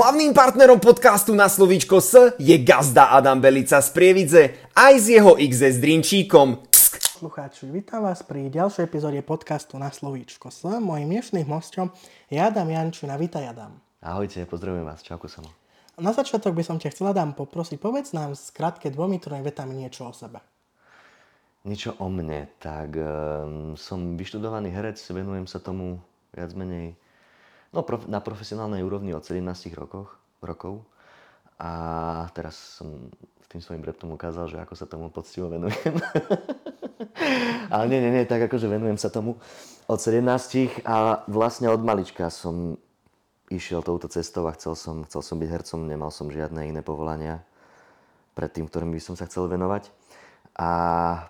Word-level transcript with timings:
Hlavným 0.00 0.32
partnerom 0.32 0.80
podcastu 0.80 1.36
na 1.36 1.44
slovíčko 1.44 2.00
S 2.00 2.32
je 2.40 2.56
gazda 2.64 3.12
Adam 3.12 3.36
Belica 3.36 3.84
z 3.84 3.88
Prievidze 3.92 4.56
aj 4.72 4.96
s 4.96 5.06
jeho 5.12 5.36
XS 5.36 5.76
Drinčíkom. 5.76 6.56
Slucháči, 7.20 7.68
vítam 7.68 8.08
vás 8.08 8.24
pri 8.24 8.48
ďalšej 8.48 8.88
epizóde 8.88 9.20
podcastu 9.20 9.76
na 9.76 9.92
slovíčko 9.92 10.48
S. 10.48 10.64
Mojím 10.80 11.20
dnešným 11.20 11.44
hostom 11.52 11.92
je 12.32 12.40
Adam 12.40 12.64
Jančina. 12.64 13.20
Vítaj 13.20 13.52
Adam. 13.52 13.76
Ahojte, 14.00 14.48
pozdravujem 14.48 14.88
vás. 14.88 15.04
Čauko 15.04 15.28
samo. 15.28 15.52
Na 16.00 16.16
začiatok 16.16 16.56
by 16.56 16.64
som 16.64 16.80
ťa 16.80 16.96
chcel 16.96 17.12
Adam 17.12 17.36
poprosiť, 17.36 17.76
povedz 17.76 18.16
nám 18.16 18.32
skrátke 18.32 18.88
dvomi, 18.88 19.20
vetami 19.20 19.84
niečo 19.84 20.08
o 20.08 20.16
sebe. 20.16 20.40
Niečo 21.68 22.00
o 22.00 22.08
mne. 22.08 22.48
Tak 22.56 22.96
um, 22.96 23.76
som 23.76 24.16
vyštudovaný 24.16 24.72
herec, 24.72 24.96
venujem 25.12 25.44
sa 25.44 25.60
tomu 25.60 26.00
viac 26.32 26.56
menej 26.56 26.96
No, 27.70 27.86
prof, 27.86 28.06
na 28.10 28.18
profesionálnej 28.18 28.82
úrovni 28.82 29.14
od 29.14 29.22
17 29.22 29.70
rokoch, 29.78 30.18
rokov. 30.42 30.82
A 31.60 32.26
teraz 32.34 32.80
som 32.80 33.12
tým 33.50 33.58
svojim 33.58 33.82
reptom 33.82 34.14
ukázal, 34.14 34.46
že 34.46 34.62
ako 34.62 34.74
sa 34.78 34.86
tomu 34.86 35.10
poctivo 35.10 35.50
venujem. 35.50 35.94
Ale 37.74 37.84
nie, 37.90 37.98
nie, 37.98 38.10
nie, 38.14 38.24
tak 38.26 38.46
akože 38.46 38.70
venujem 38.70 38.94
sa 38.94 39.10
tomu 39.10 39.42
od 39.90 39.98
17 39.98 40.86
a 40.86 41.26
vlastne 41.26 41.66
od 41.66 41.82
malička 41.82 42.30
som 42.30 42.78
išiel 43.50 43.82
touto 43.82 44.06
cestou 44.06 44.46
a 44.46 44.54
chcel 44.54 44.78
som, 44.78 45.02
chcel 45.02 45.22
som 45.26 45.36
byť 45.42 45.50
hercom, 45.50 45.82
nemal 45.82 46.14
som 46.14 46.30
žiadne 46.30 46.70
iné 46.70 46.86
povolania 46.86 47.42
pred 48.38 48.54
tým, 48.54 48.70
ktorým 48.70 48.94
by 48.94 49.02
som 49.02 49.18
sa 49.18 49.26
chcel 49.26 49.50
venovať. 49.50 49.90
A 50.54 50.70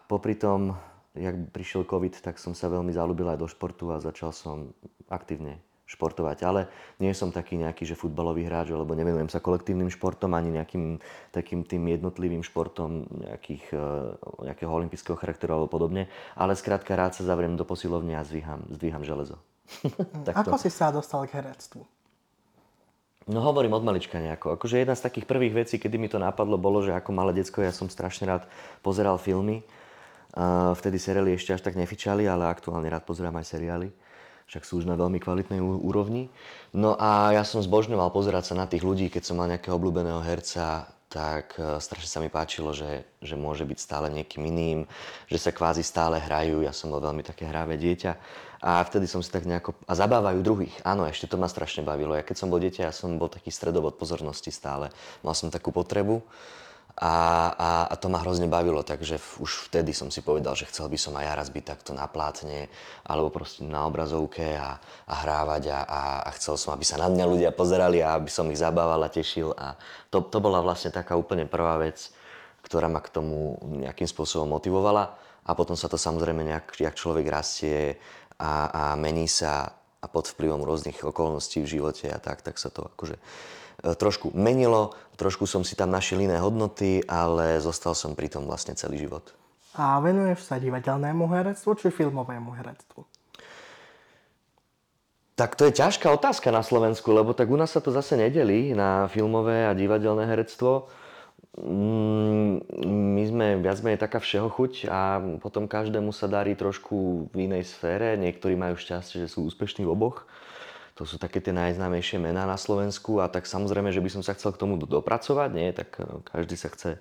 popri 0.05 0.37
tom, 0.37 0.77
jak 1.17 1.33
prišiel 1.57 1.89
COVID, 1.89 2.21
tak 2.21 2.37
som 2.37 2.53
sa 2.53 2.69
veľmi 2.69 2.93
zalúbil 2.93 3.33
aj 3.33 3.41
do 3.41 3.49
športu 3.49 3.89
a 3.89 4.05
začal 4.05 4.37
som 4.37 4.77
aktívne 5.09 5.57
športovať, 5.91 6.39
ale 6.47 6.71
nie 7.03 7.11
som 7.11 7.35
taký 7.35 7.59
nejaký, 7.59 7.83
že 7.83 7.99
futbalový 7.99 8.47
hráč, 8.47 8.71
alebo 8.71 8.95
nevenujem 8.95 9.27
sa 9.27 9.43
kolektívnym 9.43 9.91
športom, 9.91 10.31
ani 10.39 10.55
nejakým 10.55 11.03
takým 11.35 11.67
tým 11.67 11.91
jednotlivým 11.91 12.47
športom 12.47 13.11
nejakých, 13.11 13.75
e, 13.75 13.87
nejakého 14.47 14.71
olympijského 14.71 15.19
charakteru 15.19 15.59
alebo 15.59 15.67
podobne, 15.67 16.07
ale 16.39 16.55
skrátka 16.55 16.95
rád 16.95 17.19
sa 17.19 17.27
zavriem 17.27 17.59
do 17.59 17.67
posilovne 17.67 18.15
a 18.15 18.23
zdvíham, 18.23 18.63
zdvíham 18.71 19.03
železo. 19.03 19.43
Ako 20.39 20.55
si 20.63 20.71
sa 20.71 20.95
dostal 20.95 21.27
k 21.27 21.43
herectvu? 21.43 21.83
No 23.31 23.47
hovorím 23.47 23.79
od 23.79 23.87
malička 23.87 24.19
nejako. 24.19 24.59
Akože 24.59 24.83
jedna 24.83 24.99
z 24.99 25.07
takých 25.07 25.27
prvých 25.27 25.55
vecí, 25.67 25.79
kedy 25.79 25.99
mi 25.99 26.11
to 26.11 26.19
napadlo, 26.19 26.59
bolo, 26.59 26.83
že 26.83 26.91
ako 26.91 27.15
malé 27.15 27.31
decko 27.31 27.63
ja 27.63 27.71
som 27.71 27.87
strašne 27.87 28.27
rád 28.27 28.43
pozeral 28.83 29.23
filmy. 29.23 29.63
Uh, 30.35 30.75
vtedy 30.75 30.99
seriály 30.99 31.39
ešte 31.39 31.55
až 31.55 31.63
tak 31.63 31.79
nefičali, 31.79 32.27
ale 32.27 32.51
aktuálne 32.51 32.91
rád 32.91 33.07
pozerám 33.07 33.39
aj 33.39 33.47
seriály 33.55 33.95
však 34.51 34.67
sú 34.67 34.83
už 34.83 34.91
na 34.91 34.99
veľmi 34.99 35.23
kvalitnej 35.23 35.63
úrovni. 35.63 36.27
No 36.75 36.99
a 36.99 37.31
ja 37.31 37.47
som 37.47 37.63
zbožňoval 37.63 38.11
pozerať 38.11 38.51
sa 38.51 38.59
na 38.59 38.67
tých 38.67 38.83
ľudí, 38.83 39.07
keď 39.07 39.23
som 39.23 39.39
mal 39.39 39.47
nejakého 39.47 39.79
obľúbeného 39.79 40.19
herca, 40.27 40.91
tak 41.07 41.55
e, 41.55 41.79
strašne 41.79 42.11
sa 42.11 42.19
mi 42.19 42.27
páčilo, 42.31 42.75
že, 42.75 43.07
že 43.23 43.39
môže 43.39 43.63
byť 43.63 43.79
stále 43.79 44.11
niekým 44.11 44.43
iným, 44.47 44.91
že 45.31 45.39
sa 45.39 45.55
kvázi 45.55 45.87
stále 45.87 46.19
hrajú, 46.19 46.67
ja 46.67 46.75
som 46.75 46.91
bol 46.91 46.99
veľmi 46.99 47.23
také 47.23 47.47
hravé 47.47 47.79
dieťa 47.79 48.13
a 48.63 48.83
vtedy 48.83 49.07
som 49.07 49.23
si 49.23 49.31
tak 49.31 49.47
nejako... 49.47 49.75
A 49.87 49.95
zabávajú 49.95 50.43
druhých, 50.43 50.75
áno, 50.83 51.07
ešte 51.07 51.31
to 51.31 51.39
ma 51.39 51.47
strašne 51.47 51.87
bavilo. 51.87 52.15
Ja 52.15 52.27
keď 52.27 52.37
som 52.39 52.51
bol 52.51 52.63
dieťa, 52.63 52.91
ja 52.91 52.95
som 52.95 53.19
bol 53.19 53.31
taký 53.31 53.49
stredovod 53.55 53.99
pozornosti 53.99 54.55
stále. 54.55 54.91
Mal 55.23 55.35
som 55.35 55.51
takú 55.51 55.75
potrebu 55.75 56.23
a, 57.01 57.13
a, 57.57 57.71
a 57.89 57.95
to 57.97 58.13
ma 58.13 58.21
hrozne 58.21 58.45
bavilo, 58.45 58.85
takže 58.85 59.17
už 59.41 59.73
vtedy 59.73 59.97
som 59.97 60.13
si 60.13 60.21
povedal, 60.21 60.53
že 60.53 60.69
chcel 60.69 60.85
by 60.93 61.01
som 61.01 61.17
aj 61.17 61.25
ja 61.25 61.33
raz 61.33 61.49
byť 61.49 61.65
takto 61.65 61.97
na 61.97 62.05
plátne 62.05 62.69
alebo 63.09 63.33
proste 63.33 63.65
na 63.65 63.89
obrazovke 63.89 64.45
a, 64.61 64.77
a 65.09 65.15
hrávať 65.25 65.73
a, 65.73 65.81
a, 65.81 66.01
a 66.29 66.31
chcel 66.37 66.61
som, 66.61 66.77
aby 66.77 66.85
sa 66.85 67.01
na 67.01 67.09
mňa 67.09 67.25
ľudia 67.25 67.51
pozerali 67.57 68.05
a 68.05 68.21
aby 68.21 68.29
som 68.29 68.45
ich 68.53 68.61
zabával 68.61 69.01
a 69.01 69.09
tešil. 69.09 69.57
A 69.57 69.81
to, 70.13 70.21
to 70.29 70.45
bola 70.45 70.61
vlastne 70.61 70.93
taká 70.93 71.17
úplne 71.17 71.49
prvá 71.49 71.81
vec, 71.81 72.13
ktorá 72.69 72.93
ma 72.93 73.01
k 73.01 73.09
tomu 73.09 73.57
nejakým 73.81 74.05
spôsobom 74.05 74.53
motivovala. 74.53 75.17
A 75.49 75.57
potom 75.57 75.81
sa 75.81 75.89
to 75.89 75.97
samozrejme 75.97 76.45
nejak, 76.45 76.77
jak 76.77 77.01
človek 77.01 77.25
rastie 77.33 77.97
a, 78.37 78.69
a 78.69 78.83
mení 79.01 79.25
sa 79.25 79.73
a 80.01 80.07
pod 80.09 80.29
vplyvom 80.29 80.69
rôznych 80.69 81.01
okolností 81.01 81.65
v 81.65 81.81
živote 81.81 82.13
a 82.13 82.21
tak, 82.21 82.45
tak 82.45 82.61
sa 82.61 82.69
to 82.69 82.93
akože 82.93 83.17
trošku 83.83 84.33
menilo, 84.37 84.93
trošku 85.17 85.49
som 85.49 85.65
si 85.65 85.77
tam 85.77 85.93
našiel 85.93 86.25
iné 86.25 86.37
hodnoty, 86.37 87.05
ale 87.09 87.61
zostal 87.61 87.97
som 87.97 88.13
pri 88.13 88.29
tom 88.29 88.45
vlastne 88.45 88.77
celý 88.77 89.01
život. 89.01 89.33
A 89.79 90.03
venuješ 90.03 90.51
sa 90.51 90.59
divadelnému 90.59 91.31
herectvu 91.31 91.71
či 91.79 91.89
filmovému 91.95 92.51
herectvu? 92.59 93.07
Tak 95.39 95.57
to 95.57 95.65
je 95.65 95.79
ťažká 95.81 96.13
otázka 96.13 96.53
na 96.53 96.61
Slovensku, 96.61 97.17
lebo 97.17 97.33
tak 97.33 97.49
u 97.49 97.57
nás 97.57 97.73
sa 97.73 97.81
to 97.81 97.89
zase 97.89 98.13
nedelí 98.13 98.77
na 98.77 99.09
filmové 99.09 99.65
a 99.65 99.73
divadelné 99.73 100.29
herectvo. 100.29 100.93
Mm, 101.57 102.61
my 103.17 103.23
sme 103.25 103.47
viac 103.65 103.81
menej 103.81 104.05
taká 104.05 104.21
všeho 104.21 104.53
chuť 104.53 104.73
a 104.93 105.17
potom 105.41 105.65
každému 105.65 106.13
sa 106.13 106.29
darí 106.29 106.53
trošku 106.53 107.33
v 107.33 107.49
inej 107.49 107.73
sfére. 107.73 108.21
Niektorí 108.21 108.53
majú 108.53 108.77
šťastie, 108.77 109.25
že 109.25 109.33
sú 109.33 109.49
úspešní 109.49 109.89
v 109.89 109.93
oboch. 109.97 110.29
To 111.01 111.09
sú 111.09 111.17
také 111.17 111.41
tie 111.41 111.57
najznámejšie 111.57 112.21
mená 112.21 112.45
na 112.45 112.61
Slovensku 112.61 113.25
a 113.25 113.33
tak 113.33 113.49
samozrejme, 113.49 113.89
že 113.89 114.05
by 114.05 114.21
som 114.21 114.21
sa 114.21 114.37
chcel 114.37 114.53
k 114.53 114.61
tomu 114.61 114.77
dopracovať, 114.77 115.51
nie? 115.57 115.73
Tak 115.73 115.97
e, 115.97 116.05
každý 116.29 116.61
sa 116.61 116.69
chce 116.69 116.91
e, 116.93 117.01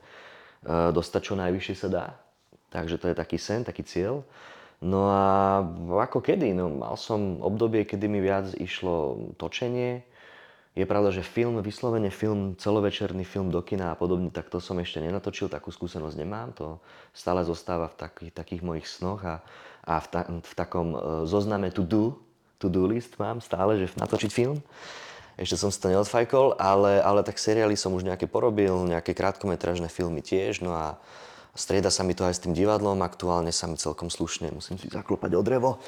dostať 0.96 1.22
čo 1.28 1.36
najvyššie 1.36 1.76
sa 1.76 1.90
dá. 1.92 2.06
Takže 2.72 2.96
to 2.96 3.12
je 3.12 3.20
taký 3.20 3.36
sen, 3.36 3.68
taký 3.68 3.84
cieľ. 3.84 4.24
No 4.80 5.12
a 5.12 5.60
ako 6.08 6.24
kedy? 6.24 6.56
No, 6.56 6.72
mal 6.72 6.96
som 6.96 7.44
obdobie, 7.44 7.84
kedy 7.84 8.08
mi 8.08 8.24
viac 8.24 8.56
išlo 8.56 9.36
točenie. 9.36 10.08
Je 10.80 10.88
pravda, 10.88 11.12
že 11.12 11.20
film, 11.20 11.60
vyslovene 11.60 12.08
film, 12.08 12.56
celovečerný 12.56 13.28
film 13.28 13.52
do 13.52 13.60
kina 13.60 13.92
a 13.92 14.00
podobne, 14.00 14.32
tak 14.32 14.48
to 14.48 14.64
som 14.64 14.80
ešte 14.80 15.04
nenatočil, 15.04 15.52
takú 15.52 15.76
skúsenosť 15.76 16.16
nemám. 16.16 16.56
To 16.56 16.80
stále 17.12 17.44
zostáva 17.44 17.92
v 17.92 18.00
takých, 18.00 18.32
takých 18.32 18.64
mojich 18.64 18.88
snoch 18.88 19.28
a, 19.28 19.44
a 19.84 20.00
v, 20.00 20.08
ta, 20.08 20.24
v 20.24 20.54
takom 20.56 20.88
e, 20.96 20.98
zozname 21.28 21.68
to 21.76 21.84
do, 21.84 22.29
to-do 22.60 22.86
list 22.86 23.16
mám 23.18 23.40
stále, 23.40 23.80
že 23.80 23.96
natočiť 23.96 24.32
film. 24.32 24.60
Ešte 25.40 25.56
som 25.56 25.72
si 25.72 25.80
to 25.80 25.88
neodfajkol, 25.88 26.60
ale, 26.60 27.00
ale 27.00 27.24
tak 27.24 27.40
seriály 27.40 27.80
som 27.80 27.96
už 27.96 28.04
nejaké 28.04 28.28
porobil, 28.28 28.76
nejaké 28.84 29.16
krátkometražné 29.16 29.88
filmy 29.88 30.20
tiež, 30.20 30.60
no 30.60 30.76
a 30.76 31.00
strieda 31.56 31.88
sa 31.88 32.04
mi 32.04 32.12
to 32.12 32.28
aj 32.28 32.36
s 32.36 32.44
tým 32.44 32.52
divadlom, 32.52 33.00
aktuálne 33.00 33.56
sa 33.56 33.72
mi 33.72 33.80
celkom 33.80 34.12
slušne, 34.12 34.52
musím 34.52 34.76
si 34.76 34.92
zaklopať 34.92 35.32
o 35.40 35.42
drevo. 35.42 35.80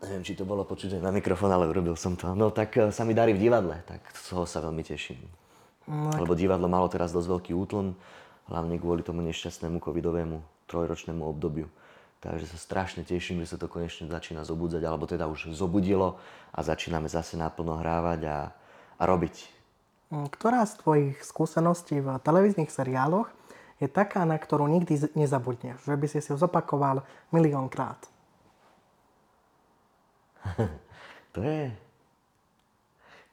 Neviem, 0.00 0.22
či 0.24 0.38
to 0.38 0.48
bolo 0.48 0.64
počuť 0.64 0.96
na 1.02 1.12
mikrofón, 1.12 1.52
ale 1.52 1.68
urobil 1.68 1.92
som 1.98 2.16
to. 2.16 2.32
No 2.32 2.48
tak 2.48 2.72
e, 2.78 2.88
sa 2.88 3.04
mi 3.04 3.12
darí 3.12 3.36
v 3.36 3.42
divadle, 3.42 3.84
tak 3.84 4.00
z 4.16 4.32
toho 4.32 4.48
sa 4.48 4.64
veľmi 4.64 4.80
teším. 4.80 5.20
No, 5.84 6.08
Lebo 6.16 6.32
divadlo 6.32 6.72
malo 6.72 6.88
teraz 6.88 7.12
dosť 7.12 7.28
veľký 7.28 7.52
útlm, 7.52 7.92
hlavne 8.48 8.80
kvôli 8.80 9.04
tomu 9.04 9.20
nešťastnému 9.26 9.76
covidovému 9.76 10.40
trojročnému 10.70 11.20
obdobiu. 11.26 11.66
Takže 12.20 12.52
sa 12.52 12.58
strašne 12.60 13.00
teším, 13.00 13.40
že 13.40 13.56
sa 13.56 13.58
to 13.58 13.64
konečne 13.64 14.04
začína 14.04 14.44
zobudzať, 14.44 14.84
alebo 14.84 15.08
teda 15.08 15.24
už 15.24 15.56
zobudilo 15.56 16.20
a 16.52 16.60
začíname 16.60 17.08
zase 17.08 17.40
naplno 17.40 17.80
hrávať 17.80 18.20
a, 18.28 18.38
a 19.00 19.02
robiť. 19.08 19.48
Ktorá 20.10 20.68
z 20.68 20.74
tvojich 20.84 21.16
skúseností 21.24 22.04
v 22.04 22.20
televíznych 22.20 22.68
seriáloch 22.68 23.32
je 23.80 23.88
taká, 23.88 24.28
na 24.28 24.36
ktorú 24.36 24.68
nikdy 24.68 25.16
nezabudneš? 25.16 25.80
Že 25.88 25.96
by 25.96 26.06
si 26.12 26.20
si 26.20 26.28
ju 26.28 26.36
zopakoval 26.36 27.08
miliónkrát? 27.32 28.04
to 31.34 31.40
je 31.40 31.72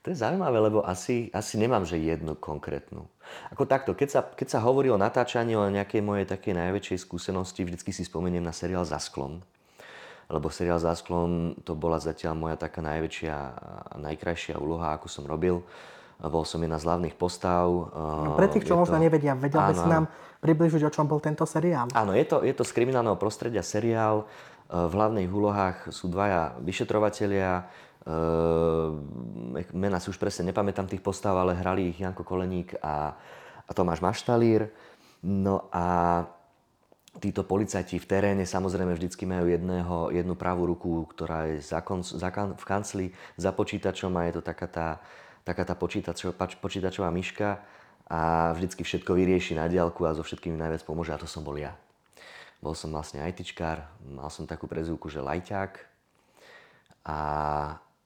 to 0.08 0.16
je 0.16 0.24
zaujímavé, 0.24 0.58
lebo 0.58 0.88
asi, 0.88 1.28
asi 1.36 1.60
nemám, 1.60 1.84
že 1.84 2.00
jednu 2.00 2.32
konkrétnu. 2.34 3.04
Ako 3.50 3.64
takto, 3.64 3.96
keď 3.96 4.08
sa, 4.08 4.20
keď 4.24 4.48
sa 4.56 4.60
hovorí 4.62 4.92
o 4.92 5.00
natáčaní, 5.00 5.56
o 5.56 5.66
nejakej 5.68 6.04
mojej 6.04 6.26
takej 6.28 6.54
najväčšej 6.56 6.98
skúsenosti, 7.02 7.64
vždycky 7.64 7.90
si 7.94 8.04
spomeniem 8.04 8.44
na 8.44 8.52
seriál 8.52 8.84
Za 8.84 9.00
sklom. 9.00 9.40
Lebo 10.28 10.52
seriál 10.52 10.76
Za 10.76 10.92
sklom 10.92 11.56
to 11.64 11.72
bola 11.72 11.96
zatiaľ 11.96 12.36
moja 12.36 12.56
taká 12.60 12.84
najväčšia 12.84 13.36
a 13.88 13.94
najkrajšia 13.96 14.60
úloha, 14.60 14.92
akú 14.92 15.08
som 15.08 15.24
robil. 15.24 15.64
Bol 16.18 16.42
som 16.42 16.58
jedna 16.58 16.82
z 16.82 16.84
hlavných 16.90 17.14
postav. 17.14 17.64
No, 17.94 18.34
pre 18.34 18.50
tých, 18.50 18.66
čo 18.66 18.74
možno 18.74 18.98
to... 18.98 19.04
nevedia, 19.06 19.38
vedel 19.38 19.62
by 19.62 19.72
si 19.72 19.86
nám 19.86 20.10
približiť, 20.42 20.82
o 20.82 20.90
čom 20.90 21.06
bol 21.06 21.22
tento 21.22 21.46
seriál? 21.46 21.86
Áno, 21.94 22.10
je 22.10 22.26
to, 22.26 22.42
je 22.42 22.50
to 22.50 22.66
z 22.66 22.74
kriminálneho 22.74 23.14
prostredia 23.14 23.62
seriál. 23.62 24.26
V 24.68 24.92
hlavných 24.92 25.30
úlohách 25.30 25.94
sú 25.94 26.12
dvaja 26.12 26.58
vyšetrovatelia, 26.60 27.70
Ehm, 28.08 29.52
mena 29.76 30.00
si 30.00 30.08
už 30.08 30.16
presne 30.16 30.48
nepamätám 30.48 30.88
tých 30.88 31.04
postav, 31.04 31.36
ale 31.36 31.52
hrali 31.52 31.92
ich 31.92 32.00
Janko 32.00 32.24
Koleník 32.24 32.80
a, 32.80 33.12
a 33.68 33.70
Tomáš 33.76 34.00
Maštalír. 34.00 34.72
No 35.20 35.68
a 35.68 36.24
títo 37.20 37.44
policajti 37.44 38.00
v 38.00 38.08
teréne 38.08 38.44
samozrejme 38.48 38.96
vždycky 38.96 39.28
majú 39.28 39.52
jedného, 39.52 39.96
jednu 40.14 40.34
pravú 40.40 40.64
ruku, 40.64 41.04
ktorá 41.12 41.52
je 41.52 41.60
za, 41.60 41.84
kon, 41.84 42.00
za, 42.00 42.30
v 42.32 42.64
kancli 42.64 43.06
za 43.36 43.52
počítačom 43.52 44.14
a 44.16 44.30
je 44.30 44.40
to 44.40 44.42
taká 44.46 44.68
tá, 44.70 44.88
taká 45.44 45.68
tá 45.68 45.74
počítačová, 45.76 46.32
počítačová 46.38 47.12
myška 47.12 47.60
a 48.08 48.52
vždycky 48.56 48.88
všetko 48.88 49.12
vyrieši 49.12 49.58
na 49.58 49.68
diálku 49.68 50.06
a 50.08 50.16
so 50.16 50.24
všetkými 50.24 50.56
najviac 50.56 50.80
pomôže 50.86 51.12
a 51.12 51.20
to 51.20 51.28
som 51.28 51.44
bol 51.44 51.58
ja. 51.58 51.76
Bol 52.64 52.72
som 52.72 52.88
vlastne 52.88 53.20
ITčkár, 53.20 53.84
mal 54.06 54.32
som 54.32 54.48
takú 54.48 54.64
prezivku, 54.64 55.12
že 55.12 55.20
lajťák 55.20 55.72
a 57.04 57.18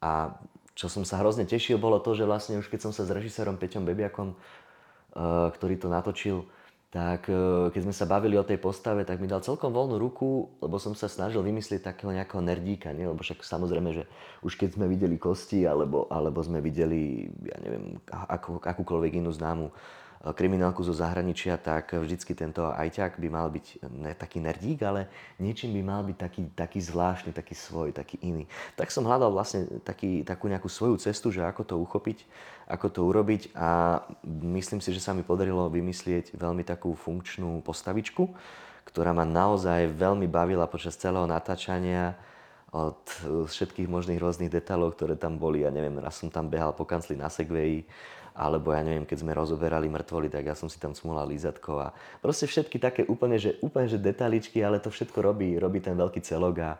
a 0.02 0.34
čo 0.74 0.90
som 0.90 1.06
sa 1.06 1.22
hrozne 1.22 1.46
tešil, 1.46 1.78
bolo 1.78 2.02
to, 2.02 2.18
že 2.18 2.26
vlastne 2.26 2.58
už 2.58 2.66
keď 2.66 2.90
som 2.90 2.92
sa 2.92 3.06
s 3.06 3.14
režisérom 3.14 3.54
Peťom 3.54 3.86
Bebiakom, 3.86 4.34
uh, 4.34 5.48
ktorý 5.54 5.78
to 5.78 5.86
natočil, 5.86 6.50
tak 6.92 7.24
keď 7.72 7.88
sme 7.88 7.96
sa 7.96 8.04
bavili 8.04 8.36
o 8.36 8.44
tej 8.44 8.60
postave, 8.60 9.08
tak 9.08 9.16
mi 9.16 9.24
dal 9.24 9.40
celkom 9.40 9.72
voľnú 9.72 9.96
ruku, 9.96 10.52
lebo 10.60 10.76
som 10.76 10.92
sa 10.92 11.08
snažil 11.08 11.40
vymyslieť 11.40 11.88
takého 11.88 12.12
nejakého 12.12 12.44
nerdíka, 12.44 12.92
nie? 12.92 13.08
lebo 13.08 13.24
však 13.24 13.40
samozrejme, 13.40 13.96
že 13.96 14.04
už 14.44 14.60
keď 14.60 14.76
sme 14.76 14.92
videli 14.92 15.16
kosti, 15.16 15.64
alebo, 15.64 16.04
alebo 16.12 16.44
sme 16.44 16.60
videli, 16.60 17.32
ja 17.48 17.56
neviem, 17.64 17.96
akú, 18.12 18.60
akúkoľvek 18.60 19.24
inú 19.24 19.32
známu 19.32 19.72
kriminálku 20.30 20.86
zo 20.86 20.94
zahraničia, 20.94 21.58
tak 21.58 21.98
vždycky 21.98 22.30
tento 22.38 22.70
ajťák 22.70 23.18
by 23.18 23.26
mal 23.26 23.50
byť 23.50 23.66
ne 23.90 24.14
taký 24.14 24.38
nerdík, 24.38 24.78
ale 24.86 25.10
niečím 25.42 25.74
by 25.74 25.82
mal 25.82 26.06
byť 26.06 26.14
taký, 26.14 26.42
taký 26.54 26.78
zvláštny, 26.78 27.34
taký 27.34 27.58
svoj, 27.58 27.90
taký 27.90 28.22
iný. 28.22 28.46
Tak 28.78 28.94
som 28.94 29.02
hľadal 29.02 29.34
vlastne 29.34 29.66
taký, 29.82 30.22
takú 30.22 30.46
nejakú 30.46 30.70
svoju 30.70 31.02
cestu, 31.02 31.34
že 31.34 31.42
ako 31.42 31.66
to 31.66 31.74
uchopiť, 31.82 32.22
ako 32.70 32.86
to 32.86 33.00
urobiť 33.02 33.50
a 33.58 33.98
myslím 34.46 34.78
si, 34.78 34.94
že 34.94 35.02
sa 35.02 35.10
mi 35.10 35.26
podarilo 35.26 35.66
vymyslieť 35.66 36.38
veľmi 36.38 36.62
takú 36.62 36.94
funkčnú 36.94 37.58
postavičku, 37.66 38.30
ktorá 38.86 39.10
ma 39.10 39.26
naozaj 39.26 39.90
veľmi 39.90 40.30
bavila 40.30 40.70
počas 40.70 40.94
celého 40.94 41.26
natáčania 41.26 42.14
od 42.72 43.04
všetkých 43.50 43.84
možných 43.84 44.22
rôznych 44.22 44.48
detailov, 44.48 44.96
ktoré 44.96 45.18
tam 45.18 45.36
boli. 45.36 45.66
Ja 45.66 45.74
neviem, 45.74 45.98
raz 46.00 46.16
som 46.16 46.32
tam 46.32 46.48
behal 46.48 46.72
po 46.72 46.88
kancli 46.88 47.18
na 47.18 47.28
Segwayi, 47.28 47.84
alebo 48.32 48.72
ja 48.72 48.80
neviem, 48.80 49.04
keď 49.04 49.24
sme 49.24 49.36
rozoberali 49.36 49.92
mŕtvoly, 49.92 50.32
tak 50.32 50.48
ja 50.48 50.56
som 50.56 50.66
si 50.68 50.80
tam 50.80 50.96
smulal 50.96 51.28
lízatko 51.28 51.72
a 51.78 51.88
proste 52.24 52.48
všetky 52.48 52.80
také 52.80 53.02
úplne, 53.04 53.36
že, 53.36 53.60
úplne, 53.60 53.88
že 53.88 54.00
detaličky, 54.00 54.64
ale 54.64 54.80
to 54.80 54.88
všetko 54.88 55.20
robí, 55.20 55.56
robí 55.60 55.84
ten 55.84 55.92
veľký 55.92 56.20
celok 56.24 56.56
a 56.64 56.70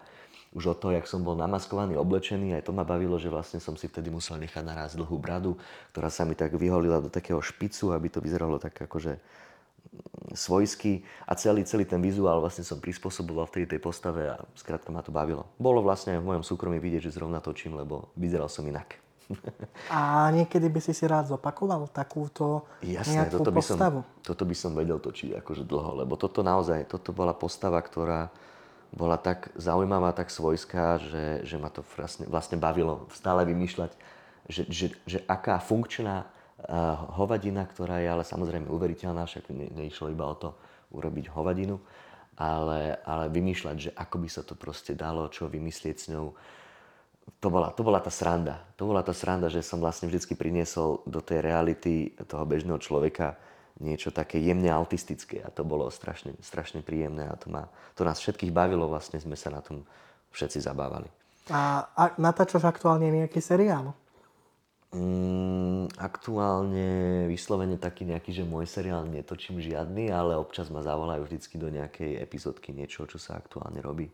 už 0.52 0.76
od 0.76 0.78
toho, 0.84 0.92
jak 0.92 1.08
som 1.08 1.24
bol 1.24 1.32
namaskovaný, 1.32 1.96
oblečený, 1.96 2.60
aj 2.60 2.68
to 2.68 2.76
ma 2.76 2.84
bavilo, 2.84 3.16
že 3.16 3.32
vlastne 3.32 3.56
som 3.56 3.72
si 3.72 3.88
vtedy 3.88 4.12
musel 4.12 4.36
nechať 4.36 4.60
naraz 4.60 4.92
dlhú 4.92 5.16
bradu, 5.16 5.56
ktorá 5.96 6.12
sa 6.12 6.28
mi 6.28 6.36
tak 6.36 6.52
vyholila 6.52 7.00
do 7.00 7.08
takého 7.08 7.40
špicu, 7.40 7.96
aby 7.96 8.12
to 8.12 8.20
vyzeralo 8.20 8.60
tak 8.60 8.76
akože 8.76 9.16
svojský 10.32 11.04
a 11.28 11.36
celý, 11.36 11.64
celý 11.68 11.84
ten 11.84 12.00
vizuál 12.00 12.40
vlastne 12.40 12.64
som 12.64 12.80
prispôsoboval 12.80 13.48
vtedy 13.48 13.76
tej 13.76 13.80
postave 13.80 14.32
a 14.32 14.40
skrátka 14.56 14.88
ma 14.88 15.04
to 15.04 15.12
bavilo. 15.12 15.44
Bolo 15.60 15.84
vlastne 15.84 16.16
aj 16.16 16.20
v 16.24 16.28
mojom 16.32 16.44
súkromí 16.44 16.80
vidieť, 16.80 17.12
že 17.12 17.16
zrovna 17.16 17.44
točím, 17.44 17.76
lebo 17.76 18.08
vyzeral 18.16 18.48
som 18.48 18.64
inak. 18.64 19.01
A 19.92 20.28
niekedy 20.34 20.68
by 20.68 20.80
si 20.80 20.92
si 20.92 21.04
rád 21.08 21.30
zopakoval 21.30 21.88
takúto 21.90 22.66
Jasné, 22.84 23.24
nejakú 23.24 23.40
toto 23.40 23.50
by 23.50 23.58
postavu? 23.60 24.00
Som, 24.04 24.24
toto 24.24 24.44
by 24.44 24.54
som 24.56 24.72
vedel 24.76 24.98
točiť 24.98 25.38
akože 25.40 25.64
dlho, 25.64 26.04
lebo 26.04 26.14
toto 26.20 26.44
naozaj, 26.44 26.88
toto 26.88 27.10
bola 27.14 27.32
postava, 27.32 27.80
ktorá 27.80 28.28
bola 28.92 29.16
tak 29.16 29.48
zaujímavá, 29.56 30.12
tak 30.12 30.28
svojská, 30.28 31.00
že, 31.00 31.24
že 31.48 31.56
ma 31.56 31.72
to 31.72 31.80
vlastne, 31.96 32.28
vlastne 32.28 32.60
bavilo 32.60 33.08
stále 33.16 33.48
vymýšľať, 33.48 33.90
že, 34.52 34.62
že, 34.68 34.86
že 35.08 35.18
aká 35.24 35.56
funkčná 35.64 36.28
uh, 36.28 37.16
hovadina, 37.16 37.64
ktorá 37.64 38.04
je 38.04 38.08
ale 38.12 38.24
samozrejme 38.28 38.68
uveriteľná, 38.68 39.24
však 39.24 39.48
ne, 39.48 39.72
neišlo 39.72 40.12
iba 40.12 40.28
o 40.28 40.36
to 40.36 40.52
urobiť 40.92 41.32
hovadinu, 41.32 41.80
ale, 42.36 43.00
ale 43.08 43.32
vymýšľať, 43.32 43.76
že 43.80 43.90
ako 43.96 44.16
by 44.20 44.28
sa 44.28 44.42
to 44.44 44.54
proste 44.60 44.92
dalo, 44.92 45.24
čo 45.32 45.48
vymyslieť 45.48 45.96
s 45.96 46.06
ňou, 46.12 46.36
to 47.42 47.48
bola, 47.50 47.74
to 47.74 47.82
bola 47.82 47.98
tá 47.98 48.10
sranda. 48.10 48.62
To 48.78 48.90
bola 48.90 49.02
tá 49.02 49.14
sranda, 49.14 49.50
že 49.50 49.62
som 49.62 49.82
vlastne 49.82 50.06
vždy 50.06 50.34
priniesol 50.34 51.02
do 51.06 51.18
tej 51.22 51.42
reality 51.42 52.14
toho 52.26 52.46
bežného 52.46 52.78
človeka 52.78 53.38
niečo 53.82 54.14
také 54.14 54.38
jemne 54.38 54.70
autistické 54.70 55.42
a 55.42 55.48
to 55.50 55.66
bolo 55.66 55.88
strašne, 55.88 56.36
strašne 56.38 56.84
príjemné 56.84 57.26
a 57.26 57.34
to, 57.34 57.50
ma, 57.50 57.66
to 57.98 58.06
nás 58.06 58.20
všetkých 58.20 58.54
bavilo, 58.54 58.86
vlastne 58.86 59.18
sme 59.18 59.34
sa 59.34 59.50
na 59.50 59.64
tom 59.64 59.82
všetci 60.30 60.62
zabávali. 60.62 61.08
A, 61.50 61.90
a 61.98 62.02
natáčaš 62.20 62.62
aktuálne 62.62 63.10
nejaký 63.10 63.42
seriál? 63.42 63.96
Mm, 64.92 65.88
aktuálne 65.96 67.24
vyslovene 67.26 67.80
taký 67.80 68.04
nejaký, 68.04 68.30
že 68.30 68.44
môj 68.44 68.68
seriál 68.68 69.08
netočím 69.08 69.58
žiadny, 69.58 70.12
ale 70.12 70.36
občas 70.36 70.68
ma 70.68 70.84
zavolajú 70.84 71.26
vždycky 71.26 71.56
do 71.56 71.72
nejakej 71.72 72.20
epizódky 72.20 72.76
niečo, 72.76 73.08
čo 73.08 73.16
sa 73.16 73.40
aktuálne 73.40 73.80
robí. 73.80 74.12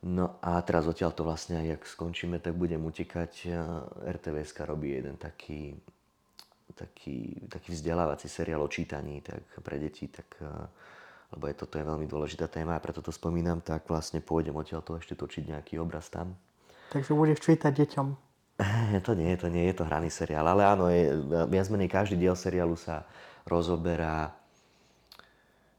No 0.00 0.40
a 0.40 0.56
teraz 0.64 0.88
odtiaľ 0.88 1.12
to 1.12 1.28
vlastne, 1.28 1.60
jak 1.60 1.84
skončíme, 1.84 2.40
tak 2.40 2.56
budem 2.56 2.80
utekať. 2.80 3.52
RTVS 4.00 4.56
robí 4.64 4.96
jeden 4.96 5.20
taký, 5.20 5.76
taký, 6.72 7.36
taký 7.52 7.68
vzdelávací 7.76 8.24
seriál 8.24 8.64
o 8.64 8.72
čítaní 8.72 9.20
tak 9.20 9.44
pre 9.60 9.76
deti, 9.76 10.08
tak, 10.08 10.40
lebo 11.36 11.44
je 11.44 11.54
toto 11.54 11.76
je 11.76 11.84
veľmi 11.84 12.08
dôležitá 12.08 12.48
téma 12.48 12.80
a 12.80 12.82
preto 12.82 13.04
to 13.04 13.12
spomínam, 13.12 13.60
tak 13.60 13.84
vlastne 13.92 14.24
pôjdem 14.24 14.56
odtiaľ 14.56 14.80
to 14.80 14.96
ešte 14.96 15.12
točiť 15.12 15.52
nejaký 15.52 15.76
obraz 15.76 16.08
tam. 16.08 16.32
Takže 16.96 17.12
budeš 17.12 17.44
čítať 17.44 17.72
deťom. 17.84 18.08
To 19.08 19.12
nie, 19.16 19.32
to 19.40 19.48
nie 19.48 19.72
je 19.72 19.74
to 19.80 19.88
hraný 19.88 20.12
seriál, 20.12 20.44
ale 20.44 20.64
áno, 20.64 20.92
je, 20.92 21.16
viac 21.48 21.68
menej 21.72 21.88
každý 21.88 22.16
diel 22.20 22.36
seriálu 22.36 22.76
sa 22.76 23.08
rozoberá 23.48 24.36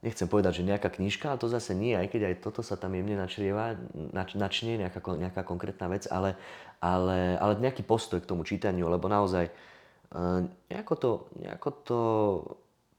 nechcem 0.01 0.25
povedať, 0.25 0.62
že 0.62 0.68
nejaká 0.68 0.89
knižka, 0.89 1.30
ale 1.30 1.42
to 1.42 1.50
zase 1.50 1.77
nie, 1.77 1.94
aj 1.94 2.09
keď 2.09 2.21
aj 2.33 2.36
toto 2.42 2.65
sa 2.65 2.74
tam 2.74 2.98
jemne 2.98 3.13
načrieva, 3.13 3.77
nač, 3.94 4.33
načne 4.33 4.81
nejaká, 4.81 4.98
nejaká 4.98 5.42
konkrétna 5.45 5.94
vec, 5.94 6.09
ale, 6.09 6.33
ale, 6.81 7.38
ale 7.38 7.62
nejaký 7.62 7.86
postoj 7.86 8.18
k 8.18 8.30
tomu 8.30 8.42
čítaniu, 8.42 8.89
lebo 8.89 9.06
naozaj 9.06 9.53
uh, 9.53 10.42
nejako 10.74 10.94
to, 10.98 11.12
nejako 11.38 11.69
to, 11.86 12.01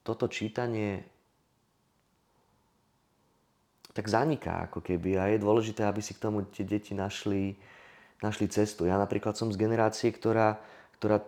toto 0.06 0.30
čítanie 0.30 1.02
tak 3.92 4.08
zaniká 4.08 4.70
ako 4.70 4.80
keby 4.80 5.20
a 5.20 5.28
je 5.28 5.42
dôležité, 5.42 5.84
aby 5.84 6.00
si 6.00 6.16
k 6.16 6.22
tomu 6.22 6.48
tie 6.48 6.64
deti 6.64 6.96
našli, 6.96 7.60
našli 8.24 8.48
cestu. 8.48 8.88
Ja 8.88 8.96
napríklad 8.96 9.36
som 9.36 9.52
z 9.52 9.60
generácie, 9.60 10.08
ktorá, 10.08 10.56
ktorá 10.96 11.20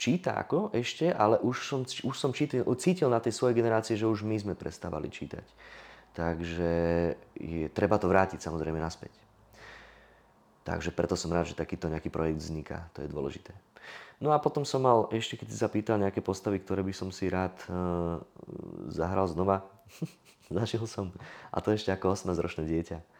číta 0.00 0.32
ako 0.40 0.72
ešte, 0.72 1.12
ale 1.12 1.36
už 1.44 1.56
som, 1.60 1.80
už 1.84 2.16
som 2.16 2.32
čítil, 2.32 2.64
cítil 2.80 3.12
na 3.12 3.20
tej 3.20 3.36
svojej 3.36 3.52
generácii, 3.60 4.00
že 4.00 4.08
už 4.08 4.24
my 4.24 4.40
sme 4.40 4.54
prestávali 4.56 5.12
čítať. 5.12 5.44
Takže 6.16 6.72
je, 7.36 7.68
treba 7.68 8.00
to 8.00 8.08
vrátiť 8.08 8.40
samozrejme 8.40 8.80
naspäť. 8.80 9.12
Takže 10.64 10.96
preto 10.96 11.20
som 11.20 11.28
rád, 11.28 11.52
že 11.52 11.60
takýto 11.60 11.92
nejaký 11.92 12.08
projekt 12.08 12.40
vzniká. 12.40 12.88
To 12.96 13.04
je 13.04 13.12
dôležité. 13.12 13.52
No 14.20 14.32
a 14.32 14.40
potom 14.40 14.64
som 14.64 14.80
mal, 14.80 15.08
ešte 15.12 15.36
keď 15.36 15.46
si 15.52 15.56
zapýtal 15.60 15.96
nejaké 16.00 16.24
postavy, 16.24 16.60
ktoré 16.60 16.80
by 16.80 16.92
som 16.96 17.08
si 17.12 17.28
rád 17.28 17.56
uh, 17.68 18.20
zahral 18.88 19.28
znova, 19.28 19.68
zažil 20.48 20.84
som, 20.88 21.12
a 21.52 21.60
to 21.60 21.76
ešte 21.76 21.92
ako 21.92 22.16
18-ročné 22.16 22.64
dieťa 22.64 23.19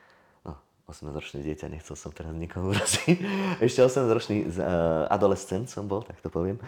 18-ročné 0.91 1.41
dieťa, 1.47 1.71
nechcel 1.71 1.95
som 1.95 2.11
teraz 2.11 2.35
nikomu 2.35 2.75
uraziť, 2.75 3.17
ešte 3.67 3.81
8-ročný 3.87 4.51
uh, 4.51 5.07
adolescent 5.07 5.71
som 5.71 5.87
bol, 5.87 6.03
tak 6.03 6.19
to 6.19 6.29
poviem, 6.29 6.59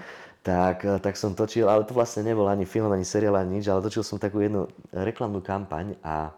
tak, 0.46 0.86
uh, 0.86 1.02
tak 1.02 1.18
som 1.18 1.34
točil, 1.34 1.66
ale 1.66 1.82
to 1.82 1.92
vlastne 1.92 2.22
nebol 2.22 2.46
ani 2.46 2.64
film, 2.64 2.88
ani 2.88 3.02
seriál, 3.02 3.36
ani 3.36 3.58
nič, 3.60 3.66
ale 3.66 3.82
točil 3.82 4.06
som 4.06 4.22
takú 4.22 4.40
jednu 4.40 4.70
reklamnú 4.94 5.42
kampaň 5.42 5.98
a 6.00 6.30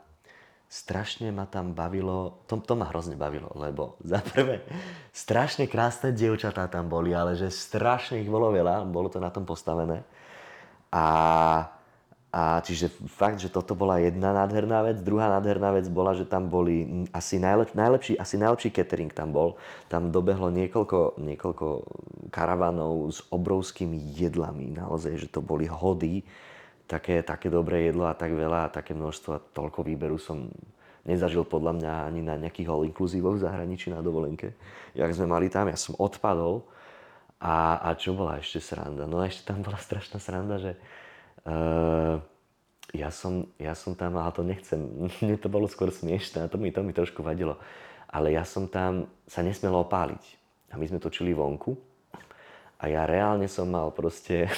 strašne 0.75 1.31
ma 1.31 1.47
tam 1.47 1.71
bavilo, 1.71 2.43
to, 2.50 2.59
to 2.59 2.75
ma 2.75 2.91
hrozne 2.91 3.14
bavilo, 3.14 3.53
lebo 3.55 3.95
za 4.11 4.19
prvé 4.25 4.64
strašne 5.14 5.71
krásne 5.71 6.11
dievčatá 6.11 6.67
tam 6.67 6.91
boli, 6.91 7.14
ale 7.14 7.38
že 7.38 7.53
strašne 7.53 8.19
ich 8.19 8.31
bolo 8.31 8.50
veľa, 8.50 8.83
bolo 8.88 9.07
to 9.07 9.23
na 9.23 9.31
tom 9.31 9.47
postavené. 9.47 10.03
A 10.95 11.67
a 12.35 12.59
čiže 12.59 12.91
fakt, 13.07 13.38
že 13.38 13.47
toto 13.47 13.79
bola 13.79 14.03
jedna 14.03 14.35
nádherná 14.35 14.83
vec. 14.83 14.99
Druhá 14.99 15.31
nádherná 15.38 15.71
vec 15.71 15.87
bola, 15.87 16.19
že 16.19 16.26
tam 16.26 16.50
boli 16.50 17.07
asi 17.14 17.38
najlep, 17.38 17.79
najlepší, 17.79 18.19
asi 18.19 18.35
najlepší 18.43 18.75
catering 18.75 19.14
tam 19.14 19.31
bol. 19.31 19.55
Tam 19.87 20.11
dobehlo 20.11 20.50
niekoľko, 20.50 21.23
niekoľko 21.23 21.67
karavanov 22.35 23.07
s 23.14 23.23
obrovskými 23.31 24.19
jedlami. 24.19 24.75
Naozaj, 24.75 25.14
že 25.14 25.29
to 25.31 25.47
boli 25.47 25.71
hody. 25.71 26.26
Také, 26.91 27.23
také 27.23 27.55
dobré 27.55 27.87
jedlo 27.87 28.11
a 28.11 28.19
tak 28.19 28.35
veľa 28.35 28.67
a 28.67 28.73
také 28.75 28.99
množstvo 28.99 29.31
a 29.31 29.38
toľko 29.55 29.87
výberu 29.87 30.19
som 30.19 30.50
nezažil 31.07 31.47
podľa 31.47 31.79
mňa 31.79 31.93
ani 32.11 32.21
na 32.26 32.35
nejakých 32.35 32.67
all 32.67 32.83
inclusivoch 32.83 33.38
v 33.38 33.47
zahraničí 33.47 33.95
na 33.95 34.03
dovolenke. 34.03 34.59
Jak 34.99 35.14
sme 35.14 35.31
mali 35.31 35.47
tam, 35.55 35.71
ja 35.71 35.79
som 35.79 35.95
odpadol. 36.03 36.67
A, 37.38 37.79
a 37.79 37.95
čo 37.95 38.11
bola 38.11 38.43
ešte 38.43 38.59
sranda? 38.59 39.07
No 39.07 39.23
a 39.23 39.31
ešte 39.31 39.47
tam 39.47 39.62
bola 39.62 39.79
strašná 39.87 40.19
sranda, 40.19 40.59
že 40.59 40.75
Uh, 41.45 42.21
ja 42.95 43.11
som, 43.11 43.51
ja 43.59 43.75
som 43.75 43.99
tam, 43.99 44.17
ale 44.17 44.33
to 44.33 44.47
nechcem, 44.47 44.81
mne 45.21 45.37
to 45.37 45.51
bolo 45.51 45.67
skôr 45.67 45.91
smiešné 45.91 46.49
to 46.49 46.57
mi, 46.57 46.71
to 46.71 46.81
mi 46.81 46.95
trošku 46.95 47.21
vadilo. 47.21 47.59
Ale 48.09 48.31
ja 48.31 48.47
som 48.47 48.71
tam 48.71 49.11
sa 49.27 49.43
nesmel 49.43 49.75
opáliť. 49.75 50.23
A 50.71 50.79
my 50.79 50.87
sme 50.87 51.03
točili 51.03 51.35
vonku 51.35 51.75
a 52.79 52.85
ja 52.91 53.07
reálne 53.07 53.47
som 53.47 53.71
mal 53.71 53.91
proste 53.95 54.51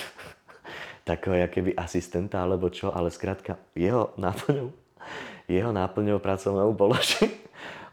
takého 1.08 1.46
keby 1.48 1.76
asistenta 1.76 2.40
alebo 2.40 2.72
čo, 2.72 2.92
ale 2.92 3.12
skrátka 3.12 3.60
jeho 3.76 4.16
náplňou, 4.16 4.72
jeho 5.46 5.70
náplňou 5.70 6.18
pracovnou 6.18 6.72
bolo, 6.72 6.96
že 6.98 7.28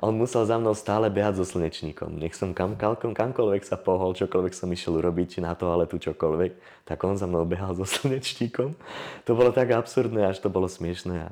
on 0.04 0.20
musel 0.20 0.44
za 0.44 0.60
mnou 0.60 0.76
stále 0.76 1.08
behať 1.08 1.40
so 1.40 1.46
slnečníkom. 1.48 2.20
Nech 2.20 2.36
som 2.36 2.52
kam, 2.52 2.76
kam, 2.76 3.00
kamkoľvek 3.00 3.64
sa 3.64 3.80
pohol, 3.80 4.12
čokoľvek 4.12 4.52
som 4.52 4.68
išiel 4.68 5.00
urobiť 5.00 5.40
na 5.40 5.56
to, 5.56 5.72
ale 5.72 5.88
tu 5.88 5.96
čokoľvek, 5.96 6.84
tak 6.84 7.00
on 7.08 7.16
za 7.16 7.24
mnou 7.24 7.48
behal 7.48 7.72
so 7.72 7.88
slnečníkom. 7.88 8.76
To 9.24 9.32
bolo 9.32 9.56
tak 9.56 9.72
absurdné, 9.72 10.28
až 10.28 10.44
to 10.44 10.52
bolo 10.52 10.68
smiešné. 10.68 11.32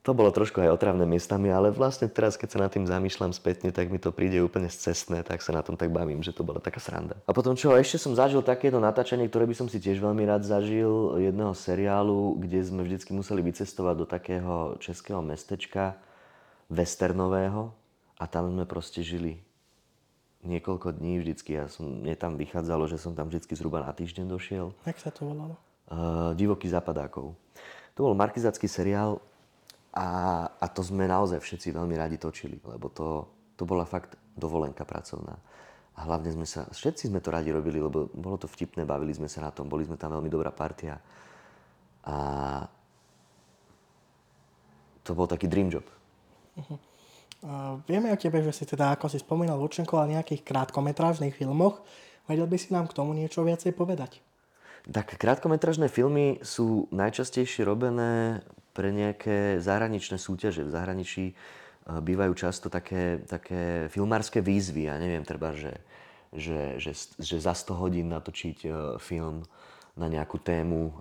to 0.00 0.16
bolo 0.16 0.32
trošku 0.32 0.64
aj 0.64 0.74
otravné 0.74 1.04
miestami, 1.04 1.52
ale 1.52 1.70
vlastne 1.70 2.08
teraz, 2.08 2.34
keď 2.34 2.48
sa 2.50 2.58
nad 2.64 2.72
tým 2.72 2.88
zamýšľam 2.88 3.36
spätne, 3.36 3.68
tak 3.68 3.92
mi 3.92 4.00
to 4.00 4.10
príde 4.10 4.40
úplne 4.40 4.66
cestné, 4.66 5.20
tak 5.20 5.44
sa 5.44 5.52
na 5.52 5.60
tom 5.60 5.76
tak 5.76 5.92
bavím, 5.92 6.24
že 6.24 6.32
to 6.32 6.40
bola 6.40 6.56
taká 6.56 6.80
sranda. 6.80 7.20
A 7.28 7.36
potom 7.36 7.52
čo, 7.52 7.76
ešte 7.76 8.00
som 8.00 8.16
zažil 8.16 8.40
takéto 8.40 8.80
natáčanie, 8.80 9.28
ktoré 9.28 9.44
by 9.44 9.54
som 9.54 9.68
si 9.68 9.76
tiež 9.76 10.00
veľmi 10.00 10.24
rád 10.24 10.42
zažil, 10.42 11.20
jedného 11.20 11.52
seriálu, 11.52 12.40
kde 12.40 12.58
sme 12.64 12.80
vždycky 12.80 13.12
museli 13.12 13.44
vycestovať 13.44 13.94
do 14.00 14.06
takého 14.08 14.80
českého 14.80 15.20
mestečka, 15.20 16.00
westernového, 16.72 17.76
a 18.20 18.24
tam 18.28 18.52
sme 18.52 18.68
proste 18.68 19.00
žili 19.00 19.40
niekoľko 20.44 21.00
dní 21.00 21.24
vždycky. 21.24 21.56
Ja 21.56 21.72
som, 21.72 22.04
mne 22.04 22.12
tam 22.20 22.36
vychádzalo, 22.36 22.84
že 22.84 23.00
som 23.00 23.16
tam 23.16 23.32
vždycky 23.32 23.56
zhruba 23.56 23.80
na 23.80 23.96
týždeň 23.96 24.28
došiel. 24.28 24.76
Jak 24.84 25.00
sa 25.00 25.08
to 25.08 25.24
volalo? 25.24 25.56
Uh, 25.88 26.36
Divoký 26.36 26.68
zapadákov. 26.68 27.32
To 27.96 28.00
bol 28.04 28.14
markizácky 28.14 28.68
seriál, 28.68 29.18
a, 29.90 30.06
a 30.46 30.66
to 30.70 30.86
sme 30.86 31.10
naozaj 31.10 31.42
všetci 31.42 31.74
veľmi 31.74 31.98
radi 31.98 32.14
točili, 32.14 32.62
lebo 32.62 32.86
to, 32.94 33.26
to 33.58 33.66
bola 33.66 33.82
fakt 33.82 34.14
dovolenka 34.38 34.86
pracovná. 34.86 35.34
A 35.98 36.06
hlavne 36.06 36.30
sme 36.30 36.46
sa, 36.46 36.64
všetci 36.70 37.10
sme 37.10 37.18
to 37.18 37.34
radi 37.34 37.50
robili, 37.50 37.82
lebo 37.82 38.06
bolo 38.14 38.38
to 38.38 38.46
vtipné, 38.46 38.86
bavili 38.86 39.10
sme 39.10 39.26
sa 39.26 39.42
na 39.42 39.50
tom, 39.50 39.66
boli 39.66 39.82
sme 39.82 39.98
tam 39.98 40.14
veľmi 40.14 40.30
dobrá 40.30 40.54
partia. 40.54 41.02
A 42.06 42.16
to 45.02 45.10
bol 45.12 45.26
taký 45.26 45.50
dream 45.50 45.68
job. 45.68 45.84
Uh-huh. 46.54 46.78
Uh, 47.40 47.80
vieme 47.88 48.12
o 48.12 48.20
tebe, 48.20 48.44
že 48.44 48.52
si 48.52 48.64
teda, 48.68 48.92
ako 48.92 49.08
si 49.08 49.16
spomínal, 49.16 49.56
účinkoval 49.64 50.04
v 50.04 50.20
nejakých 50.20 50.44
krátkometrážnych 50.44 51.32
filmoch. 51.32 51.80
Vedel 52.28 52.44
by 52.44 52.56
si 52.60 52.68
nám 52.70 52.84
k 52.86 52.96
tomu 53.00 53.16
niečo 53.16 53.40
viacej 53.40 53.72
povedať? 53.72 54.20
Tak 54.88 55.16
krátkometražné 55.20 55.92
filmy 55.92 56.40
sú 56.40 56.88
najčastejšie 56.92 57.64
robené 57.68 58.40
pre 58.72 58.92
nejaké 58.94 59.60
zahraničné 59.60 60.16
súťaže. 60.16 60.64
V 60.64 60.72
zahraničí 60.72 61.24
e, 61.28 61.34
bývajú 61.84 62.32
často 62.32 62.72
také, 62.72 63.20
také 63.28 63.92
filmárske 63.92 64.40
výzvy. 64.40 64.88
Ja 64.88 64.96
neviem, 64.96 65.20
treba, 65.20 65.52
že, 65.52 65.84
že, 66.32 66.80
že, 66.80 66.96
že 67.20 67.36
za 67.36 67.52
100 67.52 67.76
hodín 67.76 68.08
natočiť 68.08 68.58
e, 68.64 68.68
film 68.96 69.44
na 69.98 70.06
nejakú 70.06 70.38
tému 70.38 70.90
e, 70.90 70.92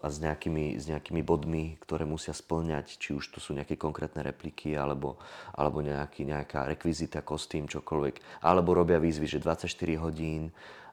a 0.00 0.06
s 0.08 0.20
nejakými, 0.20 0.76
s 0.76 0.88
nejakými 0.88 1.24
bodmi, 1.24 1.80
ktoré 1.80 2.04
musia 2.04 2.36
splňať, 2.36 3.00
či 3.00 3.16
už 3.16 3.32
to 3.32 3.38
sú 3.40 3.56
nejaké 3.56 3.80
konkrétne 3.80 4.20
repliky, 4.20 4.76
alebo, 4.76 5.16
alebo 5.56 5.80
nejaký, 5.80 6.28
nejaká 6.28 6.68
rekvizita, 6.68 7.24
kostým, 7.24 7.68
čokoľvek. 7.68 8.44
Alebo 8.44 8.76
robia 8.76 9.00
výzvy, 9.00 9.26
že 9.28 9.38
24 9.40 9.68
hodín, 10.02 10.52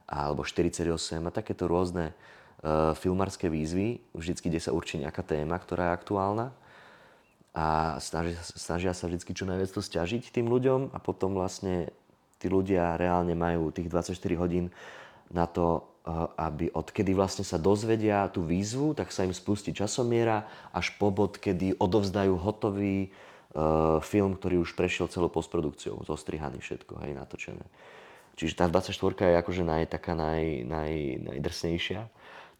alebo 0.09 0.41
48 0.47 0.89
a 1.21 1.31
takéto 1.31 1.69
rôzne 1.69 2.17
uh, 2.65 2.97
filmárske 2.97 3.45
výzvy, 3.45 4.01
vždycky, 4.17 4.49
kde 4.49 4.57
sa 4.57 4.73
určí 4.73 4.97
nejaká 4.97 5.21
téma, 5.21 5.61
ktorá 5.61 5.93
je 5.93 5.97
aktuálna 6.01 6.47
a 7.53 7.97
snažia, 7.97 8.39
snažia 8.41 8.93
sa 8.93 9.09
vždy 9.09 9.33
čo 9.33 9.45
najviac 9.45 9.69
to 9.73 9.81
stiažiť 9.81 10.29
tým 10.29 10.47
ľuďom 10.49 10.93
a 10.93 10.97
potom 11.01 11.33
vlastne 11.33 11.89
tí 12.38 12.47
ľudia 12.47 12.95
reálne 12.95 13.33
majú 13.33 13.73
tých 13.73 13.89
24 13.89 14.15
hodín 14.38 14.69
na 15.33 15.49
to, 15.49 15.85
aby 16.35 16.73
odkedy 16.73 17.13
vlastne 17.13 17.45
sa 17.45 17.61
dozvedia 17.61 18.29
tú 18.33 18.41
výzvu, 18.41 18.97
tak 18.97 19.13
sa 19.13 19.27
im 19.27 19.35
spustí 19.35 19.75
časomiera 19.75 20.47
až 20.73 20.95
po 20.97 21.13
bod, 21.13 21.37
kedy 21.37 21.77
odovzdajú 21.77 22.33
hotový 22.39 23.09
uh, 23.09 24.01
film, 24.01 24.33
ktorý 24.35 24.63
už 24.63 24.73
prešiel 24.73 25.11
celou 25.11 25.29
postprodukciou, 25.29 26.01
zostrihaný 26.07 26.63
všetko, 26.63 27.03
hej, 27.05 27.13
natočené. 27.13 27.65
Čiže 28.39 28.63
tá 28.63 28.65
24 28.71 28.95
je 29.19 29.37
akože 29.37 29.63
naj, 29.67 29.83
taká 29.91 30.15
naj, 30.15 30.63
naj, 30.63 30.93
najdrsnejšia 31.29 32.07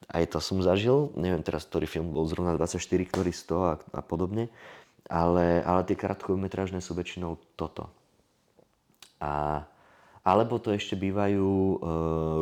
aj 0.08 0.24
to 0.32 0.40
som 0.40 0.64
zažil, 0.64 1.12
neviem 1.20 1.44
teraz, 1.44 1.68
ktorý 1.68 1.84
film 1.84 2.16
bol 2.16 2.24
zrovna 2.24 2.56
24, 2.56 2.80
ktorý 3.04 3.32
100 3.36 3.52
a, 3.60 3.74
a 4.00 4.02
podobne, 4.02 4.48
ale, 5.12 5.60
ale 5.60 5.82
tie 5.84 6.00
krátkometrážne 6.00 6.80
sú 6.80 6.96
väčšinou 6.96 7.36
toto. 7.60 7.92
A, 9.20 9.66
alebo 10.30 10.62
to 10.62 10.70
ešte 10.70 10.94
bývajú 10.94 11.50
e, 11.50 11.76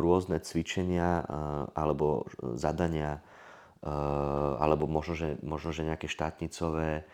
rôzne 0.04 0.36
cvičenia 0.44 1.24
e, 1.24 1.24
alebo 1.72 2.28
zadania, 2.60 3.24
e, 3.80 3.92
alebo 4.60 4.84
možno 4.84 5.16
že, 5.16 5.28
možno, 5.40 5.72
že 5.72 5.88
nejaké 5.88 6.04
štátnicové, 6.04 7.08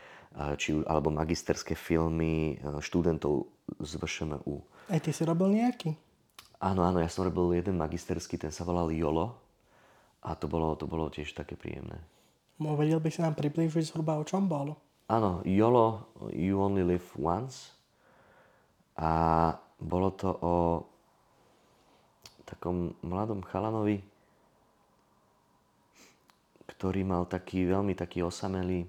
či, 0.59 0.75
alebo 0.91 1.15
magisterské 1.15 1.79
filmy 1.79 2.59
študentov 2.83 3.47
z 3.79 3.93
VŠMU. 4.03 4.67
Aj 4.91 4.99
ty 4.99 5.15
si 5.15 5.23
robil 5.23 5.63
nejaký? 5.63 5.95
Áno, 6.59 6.83
áno, 6.83 6.99
ja 6.99 7.07
som 7.07 7.23
robil 7.23 7.63
jeden 7.63 7.79
magisterský, 7.79 8.35
ten 8.35 8.51
sa 8.51 8.67
volal 8.67 8.91
YOLO, 8.91 9.31
a 10.27 10.35
to 10.35 10.51
bolo, 10.51 10.75
to 10.75 10.91
bolo 10.91 11.07
tiež 11.07 11.39
také 11.39 11.55
príjemné. 11.55 12.03
Mo, 12.59 12.75
vedel 12.75 12.99
by 12.99 13.15
si 13.15 13.23
nám 13.23 13.39
priblížiť 13.39 13.95
zhruba 13.95 14.19
o 14.19 14.27
čom 14.27 14.51
bolo? 14.51 14.75
Áno, 15.07 15.39
YOLO, 15.47 16.11
You 16.35 16.59
Only 16.59 16.83
Live 16.83 17.15
Once. 17.15 17.77
A 18.99 19.53
bolo 19.85 20.09
to 20.17 20.29
o 20.41 20.55
takom 22.49 22.97
mladom 23.05 23.45
chalanovi, 23.45 24.01
ktorý 26.65 27.05
mal 27.05 27.29
taký 27.29 27.69
veľmi 27.69 27.93
taký 27.93 28.25
osamelý... 28.25 28.89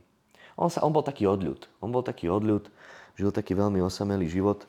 On, 0.56 0.72
sa, 0.72 0.88
on 0.88 0.96
bol 0.96 1.04
taký 1.04 1.28
odľud. 1.28 1.68
On 1.84 1.92
bol 1.92 2.00
taký 2.00 2.32
odľud, 2.32 2.72
žil 3.20 3.32
taký 3.36 3.52
veľmi 3.60 3.84
osamelý 3.84 4.32
život 4.32 4.64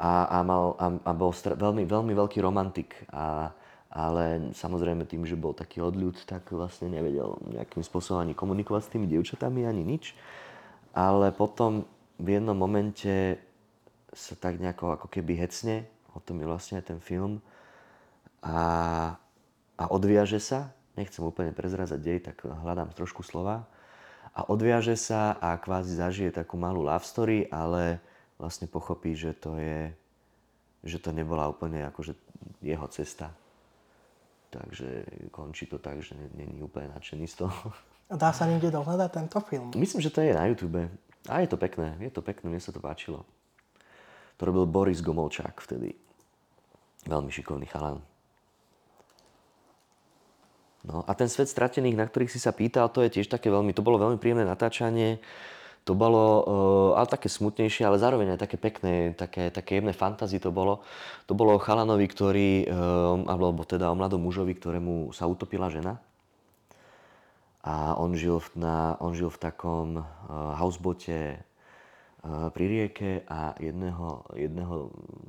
a, 0.00 0.24
a, 0.28 0.38
mal, 0.40 0.72
a, 0.80 0.86
a 0.96 1.12
bol 1.12 1.32
str- 1.36 1.56
veľmi, 1.56 1.84
veľmi 1.84 2.12
veľký 2.16 2.40
romantik. 2.40 2.96
A, 3.12 3.52
ale 3.92 4.52
samozrejme 4.56 5.04
tým, 5.04 5.28
že 5.28 5.36
bol 5.36 5.52
taký 5.52 5.84
odľud, 5.84 6.24
tak 6.24 6.48
vlastne 6.52 6.88
nevedel 6.88 7.36
nejakým 7.52 7.84
spôsobom 7.84 8.24
ani 8.24 8.32
komunikovať 8.32 8.82
s 8.88 8.92
tými 8.92 9.08
dievčatami, 9.08 9.68
ani 9.68 9.84
nič. 9.84 10.16
Ale 10.96 11.32
potom 11.36 11.84
v 12.16 12.40
jednom 12.40 12.56
momente 12.56 13.36
sa 14.16 14.32
tak 14.34 14.56
nejako 14.56 14.96
ako 14.96 15.06
keby 15.12 15.36
hecne, 15.36 15.84
o 16.16 16.20
tom 16.24 16.40
je 16.40 16.48
vlastne 16.48 16.80
aj 16.80 16.96
ten 16.96 17.00
film, 17.04 17.44
a, 18.40 18.58
a 19.76 19.84
odviaže 19.92 20.40
sa, 20.40 20.72
nechcem 20.96 21.20
úplne 21.20 21.52
prezrazať 21.52 22.00
dej, 22.00 22.18
tak 22.24 22.40
hľadám 22.40 22.96
trošku 22.96 23.20
slova, 23.20 23.68
a 24.32 24.48
odviaže 24.48 24.96
sa 24.96 25.36
a 25.36 25.56
kvázi 25.60 25.96
zažije 25.96 26.32
takú 26.32 26.56
malú 26.56 26.84
love 26.84 27.04
story, 27.04 27.48
ale 27.52 28.00
vlastne 28.40 28.68
pochopí, 28.68 29.12
že 29.12 29.32
to 29.36 29.56
je, 29.60 29.92
že 30.84 31.00
to 31.00 31.12
nebola 31.12 31.48
úplne 31.48 31.84
akože 31.88 32.12
jeho 32.60 32.84
cesta 32.88 33.32
Takže 34.50 35.04
končí 35.30 35.66
to 35.66 35.78
tak, 35.78 36.00
že 36.00 36.14
není 36.34 36.62
úplne 36.62 36.88
nadšený 36.94 37.26
z 37.28 37.36
toho. 37.44 37.58
A 38.06 38.14
dá 38.14 38.30
sa 38.30 38.46
niekde 38.46 38.70
dohľadať 38.70 39.10
tento 39.10 39.38
film? 39.42 39.74
Myslím, 39.74 40.00
že 40.00 40.14
to 40.14 40.22
je 40.22 40.30
na 40.30 40.46
YouTube. 40.46 40.86
A 41.26 41.42
je 41.42 41.50
to 41.50 41.58
pekné, 41.58 41.98
je 41.98 42.12
to 42.14 42.22
pekné, 42.22 42.46
mne 42.46 42.62
sa 42.62 42.70
to 42.70 42.78
páčilo. 42.78 43.26
To 44.36 44.42
robil 44.44 44.68
Boris 44.68 45.00
Gomolčák 45.00 45.56
vtedy. 45.64 45.96
Veľmi 47.08 47.32
šikovný 47.32 47.64
chalan. 47.70 48.02
No 50.86 51.02
a 51.02 51.12
ten 51.18 51.26
svet 51.26 51.50
stratených, 51.50 51.98
na 51.98 52.06
ktorých 52.06 52.30
si 52.30 52.38
sa 52.38 52.54
pýtal, 52.54 52.86
to 52.94 53.02
je 53.02 53.18
tiež 53.18 53.26
také 53.26 53.50
veľmi, 53.50 53.74
to 53.74 53.82
bolo 53.82 53.98
veľmi 53.98 54.22
príjemné 54.22 54.46
natáčanie. 54.46 55.18
To 55.86 55.94
bolo, 55.94 56.24
uh, 56.26 56.98
ale 56.98 57.06
také 57.06 57.30
smutnejšie, 57.30 57.86
ale 57.86 58.02
zároveň 58.02 58.34
aj 58.34 58.42
také 58.42 58.58
pekné, 58.58 59.14
také, 59.14 59.54
také 59.54 59.78
jemné 59.78 59.94
fantázy 59.94 60.42
to 60.42 60.50
bolo. 60.50 60.82
To 61.30 61.34
bolo 61.38 61.54
o 61.54 61.62
chalanovi, 61.62 62.06
ktorý, 62.10 62.66
uh, 62.66 63.22
alebo 63.30 63.62
teda 63.62 63.90
o 63.90 63.98
mladom 63.98 64.18
mužovi, 64.18 64.50
ktorému 64.58 65.14
sa 65.14 65.30
utopila 65.30 65.70
žena. 65.70 66.02
A 67.62 67.94
on 67.98 68.18
žil 68.18 68.42
v, 68.42 68.66
na, 68.66 68.98
on 68.98 69.14
žil 69.14 69.30
v 69.30 69.38
takom 69.38 70.02
uh, 70.02 70.04
housebote 70.58 71.38
pri 72.24 72.64
rieke 72.64 73.22
a 73.28 73.54
jedného, 73.60 74.24
jedného, 74.34 74.74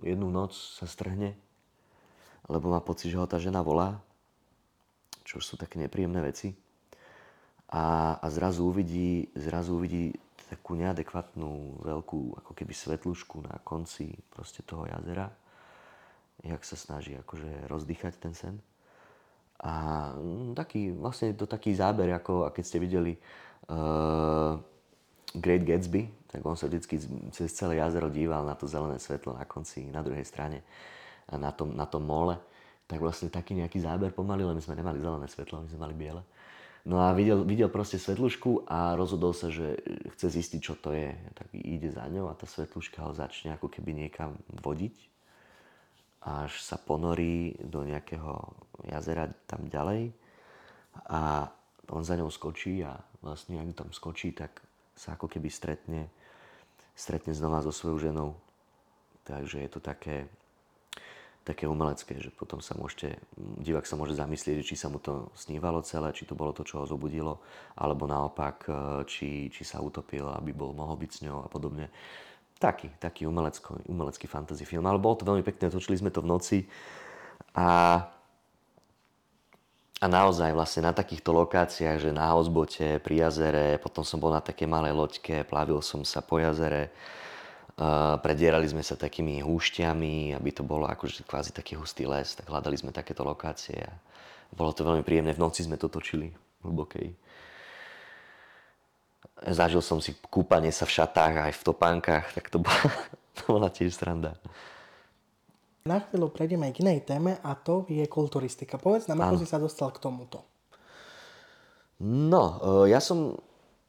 jednu 0.01 0.27
noc 0.32 0.56
sa 0.56 0.89
strhne, 0.89 1.36
lebo 2.48 2.72
má 2.72 2.79
pocit, 2.79 3.12
že 3.13 3.20
ho 3.20 3.27
tá 3.27 3.38
žena 3.38 3.62
volá, 3.62 4.00
čo 5.27 5.44
sú 5.44 5.60
také 5.60 5.77
nepríjemné 5.77 6.24
veci. 6.24 6.56
A, 7.67 8.15
a 8.24 8.27
zrazu 8.32 8.63
uvidí, 8.63 9.27
zrazu 9.36 9.75
uvidí 9.75 10.15
takú 10.48 10.79
neadekvatnú 10.79 11.84
veľkú 11.84 12.39
ako 12.39 12.51
keby 12.56 12.72
svetlušku 12.72 13.44
na 13.44 13.60
konci 13.67 14.15
proste 14.32 14.63
toho 14.63 14.88
jazera, 14.88 15.27
jak 16.39 16.63
sa 16.63 16.79
snaží 16.79 17.20
akože 17.20 17.67
rozdýchať 17.67 18.13
ten 18.15 18.32
sen. 18.32 18.56
A 19.60 20.08
taký, 20.56 20.96
vlastne 20.96 21.36
to 21.36 21.44
taký 21.44 21.75
záber, 21.75 22.08
ako 22.15 22.48
keď 22.56 22.63
ste 22.63 22.79
videli 22.79 23.13
uh, 23.67 24.56
Great 25.36 25.67
Gatsby, 25.67 26.07
tak 26.31 26.39
on 26.48 26.55
sa 26.55 26.72
vždycky 26.72 27.00
cez 27.36 27.51
celé 27.51 27.84
jazero 27.84 28.07
díval 28.07 28.48
na 28.48 28.55
to 28.55 28.63
zelené 28.63 28.96
svetlo 28.96 29.36
na 29.36 29.43
konci, 29.43 29.84
na 29.91 30.00
druhej 30.00 30.24
strane, 30.24 30.63
na 31.27 31.51
tom, 31.51 31.75
na 31.75 31.84
tom 31.84 32.07
mole. 32.07 32.39
Tak 32.88 33.03
vlastne 33.03 33.27
taký 33.27 33.51
nejaký 33.51 33.84
záber 33.84 34.15
pomaly, 34.15 34.48
len 34.48 34.55
my 34.55 34.63
sme 34.63 34.79
nemali 34.79 35.03
zelené 35.03 35.27
svetlo, 35.27 35.60
my 35.60 35.67
sme 35.67 35.84
mali 35.84 35.96
biele. 35.96 36.24
No 36.88 37.03
a 37.03 37.12
videl, 37.12 37.43
videl 37.43 37.67
proste 37.67 38.00
svetlušku 38.00 38.63
a 38.63 38.96
rozhodol 38.96 39.36
sa, 39.36 39.51
že 39.51 39.75
chce 40.15 40.39
zistiť, 40.39 40.60
čo 40.63 40.79
to 40.79 40.96
je. 40.96 41.12
Tak 41.36 41.51
ide 41.51 41.91
za 41.91 42.07
ňou 42.07 42.31
a 42.31 42.38
tá 42.39 42.48
svetluška 42.48 43.03
ho 43.03 43.12
začne 43.12 43.51
ako 43.60 43.67
keby 43.67 43.91
niekam 43.91 44.39
vodiť. 44.63 44.96
Až 46.24 46.55
sa 46.63 46.79
ponorí 46.79 47.60
do 47.60 47.84
nejakého 47.84 48.55
jazera 48.88 49.27
tam 49.51 49.67
ďalej. 49.67 50.15
A 51.12 51.51
on 51.91 52.07
za 52.07 52.15
ňou 52.15 52.31
skočí 52.31 52.79
a 52.88 52.96
vlastne 53.19 53.60
ak 53.60 53.75
tam 53.75 53.91
skočí, 53.91 54.31
tak 54.31 54.63
sa 54.97 55.13
ako 55.13 55.29
keby 55.29 55.47
stretne, 55.53 56.09
stretne 56.97 57.31
znova 57.31 57.61
so 57.61 57.69
svojou 57.69 58.01
ženou. 58.01 58.33
Takže 59.29 59.61
je 59.61 59.69
to 59.69 59.77
také, 59.77 60.25
také 61.45 61.69
umelecké, 61.69 62.17
že 62.17 62.33
potom 62.33 62.57
sa 62.57 62.73
môžete, 62.73 63.21
divák 63.37 63.85
sa 63.85 63.93
môže 63.93 64.17
zamyslieť, 64.17 64.65
či 64.65 64.75
sa 64.75 64.89
mu 64.89 64.97
to 64.97 65.29
snívalo 65.37 65.85
celé, 65.85 66.09
či 66.17 66.25
to 66.25 66.33
bolo 66.33 66.51
to, 66.51 66.65
čo 66.65 66.81
ho 66.81 66.89
zobudilo, 66.89 67.37
alebo 67.77 68.09
naopak, 68.09 68.57
e, 68.65 68.71
či, 69.05 69.53
či 69.53 69.61
sa 69.61 69.79
utopil, 69.79 70.25
aby 70.33 70.49
bol, 70.51 70.73
mohol 70.73 70.97
byť 70.97 71.11
s 71.13 71.23
ňou 71.23 71.45
a 71.45 71.47
podobne. 71.47 71.93
Taký, 72.57 72.97
taký 72.97 73.29
umelecko, 73.29 73.77
umelecký 73.85 74.25
fantasy 74.25 74.65
film. 74.65 74.89
Ale 74.89 74.97
bolo 74.97 75.13
to 75.13 75.29
veľmi 75.29 75.45
pekné, 75.45 75.69
točili 75.69 75.93
sme 75.93 76.09
to 76.09 76.25
v 76.25 76.31
noci 76.31 76.57
a, 77.53 78.01
a 79.97 80.05
naozaj 80.05 80.53
vlastne 80.53 80.85
na 80.85 80.93
takýchto 80.93 81.33
lokáciách, 81.33 81.97
že 81.97 82.13
na 82.13 82.29
Hozbote, 82.29 83.01
pri 83.01 83.25
jazere, 83.25 83.81
potom 83.81 84.05
som 84.05 84.21
bol 84.21 84.29
na 84.29 84.45
také 84.45 84.69
malej 84.69 84.93
loďke, 84.93 85.41
plavil 85.41 85.81
som 85.81 86.05
sa 86.05 86.21
po 86.21 86.37
jazere, 86.37 86.93
predierali 88.21 88.69
sme 88.69 88.85
sa 88.85 88.93
takými 88.93 89.41
húšťami, 89.41 90.37
aby 90.37 90.49
to 90.53 90.61
bolo 90.61 90.85
akože 90.85 91.25
kvázi 91.25 91.49
taký 91.49 91.77
hustý 91.77 92.05
les, 92.05 92.37
tak 92.37 92.45
hľadali 92.45 92.77
sme 92.77 92.93
takéto 92.93 93.25
lokácie 93.25 93.77
a 93.81 93.93
bolo 94.53 94.69
to 94.69 94.85
veľmi 94.85 95.01
príjemné. 95.01 95.33
V 95.33 95.41
noci 95.41 95.65
sme 95.65 95.81
to 95.81 95.89
točili 95.89 96.29
hlbokej. 96.61 97.13
Zažil 99.49 99.81
som 99.85 100.01
si 100.01 100.13
kúpanie 100.29 100.73
sa 100.73 100.85
v 100.85 100.93
šatách 100.93 101.33
aj 101.49 101.53
v 101.57 101.65
topánkach, 101.65 102.25
tak 102.37 102.49
to 102.53 102.61
bola, 102.61 102.85
to 103.37 103.43
bola 103.49 103.69
tiež 103.69 103.93
sranda. 103.97 104.37
Na 105.88 106.03
chvíľu 106.03 106.27
prejdeme 106.29 106.67
k 106.75 106.84
inej 106.84 107.08
téme 107.08 107.39
a 107.39 107.56
to 107.56 107.88
je 107.88 108.03
kulturistika. 108.12 108.75
Povedz 108.75 109.08
nám, 109.08 109.24
ako 109.24 109.36
si 109.39 109.48
sa 109.48 109.56
dostal 109.56 109.89
k 109.96 110.03
tomuto. 110.03 110.44
No, 112.03 112.60
e, 112.84 112.94
ja 112.94 113.00
som 113.00 113.39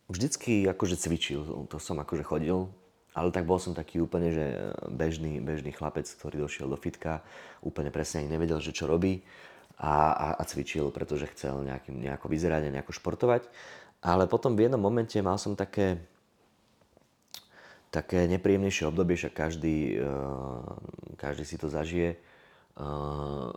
vždycky 0.07 0.65
akože 0.65 0.97
cvičil, 0.97 1.43
to 1.69 1.77
som 1.77 1.99
akože 2.01 2.25
chodil 2.25 2.71
ale 3.19 3.35
tak 3.35 3.51
bol 3.51 3.59
som 3.59 3.75
taký 3.75 3.99
úplne, 3.99 4.31
že 4.31 4.47
bežný, 4.87 5.43
bežný 5.43 5.75
chlapec, 5.75 6.07
ktorý 6.07 6.47
došiel 6.47 6.71
do 6.71 6.79
fitka, 6.79 7.27
úplne 7.67 7.91
presne 7.91 8.23
ani 8.23 8.31
nevedel, 8.31 8.63
že 8.63 8.71
čo 8.71 8.87
robí 8.87 9.27
a, 9.75 10.15
a, 10.15 10.29
a 10.39 10.43
cvičil, 10.47 10.95
pretože 10.95 11.27
chcel 11.35 11.67
nejakým, 11.67 11.99
nejako 11.99 12.31
vyzerať 12.31 12.71
a 12.71 12.75
nejako 12.79 12.95
športovať. 12.95 13.51
Ale 14.07 14.31
potom 14.31 14.55
v 14.55 14.71
jednom 14.71 14.79
momente 14.79 15.19
mal 15.19 15.35
som 15.35 15.59
také, 15.59 15.99
také 17.89 18.29
nepríjemnejšie 18.29 18.89
obdobie, 18.89 19.17
že 19.17 19.33
každý, 19.33 20.01
uh, 20.01 20.65
každý 21.17 21.45
si 21.45 21.57
to 21.57 21.73
zažije. 21.73 22.17
Uh, 22.79 23.51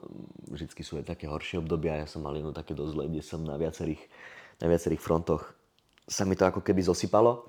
vždycky 0.50 0.82
sú 0.82 0.98
aj 0.98 1.14
také 1.14 1.30
horšie 1.30 1.62
obdobia. 1.62 2.02
Ja 2.02 2.08
som 2.10 2.26
mal 2.26 2.34
jedno 2.34 2.56
také 2.56 2.74
dosť 2.74 2.92
zlé, 2.96 3.04
kde 3.12 3.22
som 3.22 3.44
na 3.46 3.56
viacerých, 3.60 4.02
na 4.64 4.68
viacerých 4.72 5.02
frontoch 5.04 5.54
sa 6.10 6.26
mi 6.26 6.36
to 6.36 6.44
ako 6.44 6.60
keby 6.66 6.82
zosypalo. 6.82 7.46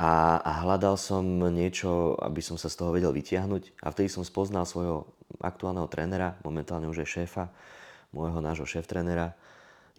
A, 0.00 0.40
a 0.40 0.64
hľadal 0.64 0.96
som 0.96 1.22
niečo, 1.52 2.16
aby 2.24 2.40
som 2.40 2.56
sa 2.56 2.72
z 2.72 2.80
toho 2.80 2.90
vedel 2.90 3.12
vytiahnuť. 3.12 3.84
A 3.84 3.92
vtedy 3.92 4.08
som 4.08 4.24
spoznal 4.24 4.64
svojho 4.64 5.04
aktuálneho 5.44 5.86
trénera, 5.92 6.40
momentálne 6.40 6.88
už 6.88 7.04
aj 7.04 7.08
šéfa, 7.20 7.44
môjho 8.16 8.40
nášho 8.40 8.64
šéf-trénera, 8.64 9.36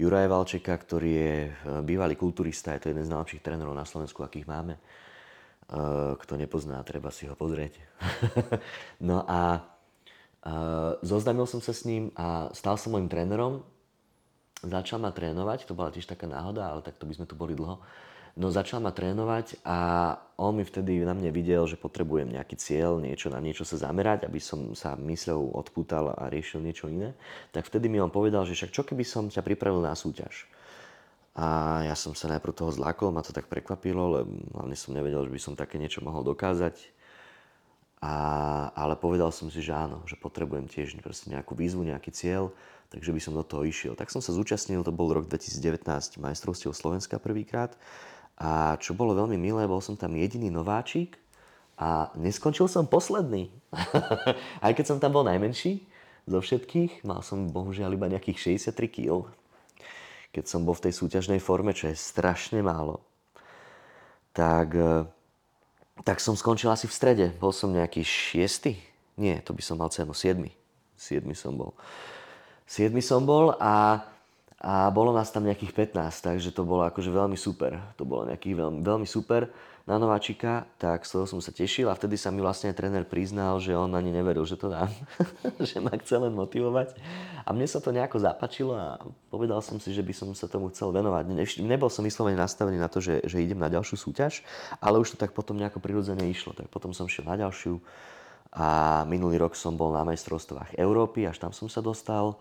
Juraja 0.01 0.25
Valčeka, 0.25 0.73
ktorý 0.73 1.11
je 1.13 1.35
e, 1.45 1.51
bývalý 1.85 2.17
kulturista, 2.17 2.73
je 2.73 2.81
to 2.81 2.89
jeden 2.89 3.05
z 3.05 3.13
najlepších 3.13 3.45
trénerov 3.45 3.77
na 3.77 3.85
Slovensku, 3.85 4.25
akých 4.25 4.49
máme. 4.49 4.81
Kto 6.19 6.33
nepozná, 6.35 6.83
treba 6.83 7.15
si 7.15 7.31
ho 7.31 7.35
pozrieť. 7.39 7.79
no 8.99 9.23
a 9.23 9.63
zoznámil 10.99 11.47
som 11.47 11.63
sa 11.63 11.71
s 11.71 11.87
ním 11.87 12.11
a 12.19 12.51
stal 12.51 12.75
som 12.75 12.91
môjim 12.91 13.07
trénerom. 13.07 13.63
Začal 14.61 15.01
ma 15.01 15.09
trénovať, 15.15 15.65
to 15.65 15.73
bola 15.73 15.89
tiež 15.89 16.05
taká 16.05 16.29
náhoda, 16.29 16.69
ale 16.69 16.85
tak 16.85 16.99
to 16.99 17.07
by 17.07 17.15
sme 17.17 17.25
tu 17.25 17.33
boli 17.33 17.55
dlho. 17.57 17.81
No 18.31 18.47
začal 18.47 18.79
ma 18.79 18.95
trénovať 18.95 19.59
a 19.67 19.79
on 20.39 20.55
mi 20.55 20.63
vtedy 20.63 21.03
na 21.03 21.11
mne 21.11 21.35
videl, 21.35 21.67
že 21.67 21.75
potrebujem 21.75 22.31
nejaký 22.31 22.55
cieľ, 22.55 22.95
niečo 22.95 23.27
na 23.27 23.43
niečo 23.43 23.67
sa 23.67 23.75
zamerať, 23.75 24.23
aby 24.23 24.39
som 24.39 24.71
sa 24.71 24.95
mysľou 24.95 25.51
odpútal 25.51 26.15
a 26.15 26.31
riešil 26.31 26.63
niečo 26.63 26.87
iné. 26.87 27.11
Tak 27.51 27.67
vtedy 27.67 27.91
mi 27.91 27.99
on 27.99 28.07
povedal, 28.07 28.47
že 28.47 28.55
však 28.55 28.71
čo 28.71 28.83
keby 28.87 29.03
som 29.03 29.27
ťa 29.27 29.43
pripravil 29.43 29.83
na 29.83 29.91
súťaž. 29.99 30.47
A 31.31 31.79
ja 31.87 31.95
som 31.95 32.11
sa 32.11 32.27
najprv 32.27 32.51
toho 32.51 32.71
zlákol, 32.75 33.15
ma 33.15 33.23
to 33.23 33.31
tak 33.31 33.47
prekvapilo, 33.47 34.19
lebo 34.19 34.31
hlavne 34.51 34.75
som 34.75 34.91
nevedel, 34.91 35.23
že 35.27 35.33
by 35.33 35.39
som 35.39 35.53
také 35.55 35.79
niečo 35.79 36.03
mohol 36.03 36.27
dokázať. 36.27 36.75
A, 38.01 38.15
ale 38.73 38.97
povedal 38.97 39.29
som 39.31 39.47
si, 39.47 39.61
že 39.63 39.71
áno, 39.71 40.03
že 40.09 40.17
potrebujem 40.17 40.65
tiež 40.67 40.97
nejakú 41.29 41.53
výzvu, 41.53 41.87
nejaký 41.87 42.11
cieľ, 42.11 42.51
takže 42.91 43.13
by 43.13 43.21
som 43.21 43.37
do 43.37 43.45
toho 43.45 43.63
išiel. 43.63 43.93
Tak 43.95 44.11
som 44.11 44.19
sa 44.19 44.35
zúčastnil, 44.35 44.83
to 44.83 44.91
bol 44.91 45.07
rok 45.07 45.29
2019 45.29 45.85
majstrovstiev 46.19 46.75
Slovenska 46.75 47.21
prvýkrát 47.21 47.77
a 48.41 48.73
čo 48.81 48.97
bolo 48.97 49.13
veľmi 49.13 49.37
milé, 49.37 49.69
bol 49.69 49.85
som 49.85 49.93
tam 49.93 50.17
jediný 50.17 50.49
nováčik 50.49 51.21
a 51.77 52.09
neskončil 52.17 52.65
som 52.65 52.89
posledný. 52.89 53.53
Aj 54.65 54.71
keď 54.73 54.85
som 54.89 54.97
tam 54.97 55.13
bol 55.13 55.21
najmenší 55.21 55.85
zo 56.25 56.41
všetkých, 56.41 57.05
mal 57.05 57.21
som 57.21 57.53
bohužiaľ 57.53 57.93
iba 57.93 58.09
nejakých 58.09 58.57
63 58.57 58.89
kg. 58.89 59.29
Keď 60.31 60.45
som 60.47 60.63
bol 60.63 60.75
v 60.75 60.89
tej 60.89 60.93
súťažnej 60.95 61.39
forme, 61.43 61.75
čo 61.75 61.91
je 61.91 61.95
strašne 61.95 62.63
málo, 62.63 63.03
tak, 64.31 64.71
e, 64.75 65.03
tak 66.07 66.23
som 66.23 66.39
skončil 66.39 66.71
asi 66.71 66.87
v 66.87 66.95
strede. 66.95 67.25
Bol 67.37 67.51
som 67.51 67.71
nejaký 67.71 68.03
šiestý? 68.03 68.79
Nie, 69.19 69.43
to 69.43 69.51
by 69.51 69.61
som 69.63 69.79
mal 69.79 69.91
cenu. 69.91 70.15
Siedmy. 70.15 70.55
Siedmy 70.95 71.35
som 71.35 71.55
bol. 71.59 71.75
Siedmy 72.63 73.03
som 73.03 73.27
bol 73.27 73.55
a 73.59 74.07
a 74.61 74.93
bolo 74.93 75.09
nás 75.09 75.33
tam 75.33 75.41
nejakých 75.41 75.89
15, 75.97 76.21
takže 76.21 76.53
to 76.53 76.61
bolo 76.61 76.85
akože 76.85 77.09
veľmi 77.09 77.33
super. 77.33 77.81
To 77.97 78.05
bolo 78.05 78.29
nejaký 78.29 78.53
veľmi, 78.53 78.85
veľmi 78.85 79.09
super 79.09 79.49
na 79.91 79.99
nováčika, 79.99 80.63
tak 80.79 81.03
z 81.03 81.19
toho 81.19 81.27
som 81.27 81.43
sa 81.43 81.51
tešil 81.51 81.91
a 81.91 81.97
vtedy 81.99 82.15
sa 82.15 82.31
mi 82.31 82.39
vlastne 82.39 82.71
tréner 82.71 83.03
priznal, 83.03 83.59
že 83.59 83.75
on 83.75 83.91
ani 83.91 84.15
neveril, 84.15 84.47
že 84.47 84.55
to 84.55 84.71
dám, 84.71 84.87
že 85.67 85.83
ma 85.83 85.91
chce 85.91 86.15
len 86.15 86.31
motivovať. 86.31 86.95
A 87.43 87.51
mne 87.51 87.67
sa 87.67 87.83
to 87.83 87.91
nejako 87.91 88.23
zapačilo 88.23 88.71
a 88.71 89.03
povedal 89.27 89.59
som 89.59 89.83
si, 89.83 89.91
že 89.91 89.99
by 89.99 90.15
som 90.15 90.31
sa 90.31 90.47
tomu 90.47 90.71
chcel 90.71 90.95
venovať. 90.95 91.23
Ne, 91.35 91.43
nebol 91.67 91.91
som 91.91 92.07
vyslovene 92.07 92.39
nastavený 92.39 92.79
na 92.79 92.87
to, 92.87 93.03
že, 93.03 93.19
že 93.27 93.43
idem 93.43 93.59
na 93.59 93.67
ďalšiu 93.67 93.99
súťaž, 93.99 94.47
ale 94.79 94.95
už 94.95 95.13
to 95.13 95.17
tak 95.19 95.35
potom 95.35 95.59
nejako 95.59 95.83
prirodzene 95.83 96.23
išlo. 96.31 96.55
Tak 96.55 96.71
potom 96.71 96.95
som 96.95 97.11
šiel 97.11 97.27
na 97.27 97.35
ďalšiu 97.35 97.83
a 98.51 99.03
minulý 99.07 99.39
rok 99.39 99.59
som 99.59 99.75
bol 99.75 99.91
na 99.91 100.07
majstrovstvách 100.07 100.75
Európy, 100.79 101.27
až 101.27 101.39
tam 101.39 101.51
som 101.51 101.67
sa 101.67 101.83
dostal 101.83 102.39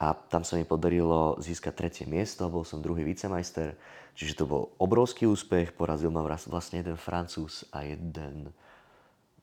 a 0.00 0.16
tam 0.16 0.40
sa 0.48 0.56
mi 0.56 0.64
podarilo 0.64 1.36
získať 1.36 1.76
tretie 1.76 2.06
miesto, 2.08 2.48
bol 2.48 2.64
som 2.64 2.80
druhý 2.80 3.04
vicemajster, 3.04 3.76
čiže 4.16 4.40
to 4.40 4.44
bol 4.48 4.72
obrovský 4.80 5.28
úspech, 5.28 5.76
porazil 5.76 6.08
ma 6.08 6.24
vlastne 6.24 6.80
jeden 6.80 6.96
Francúz 6.96 7.68
a 7.68 7.84
jeden, 7.84 8.48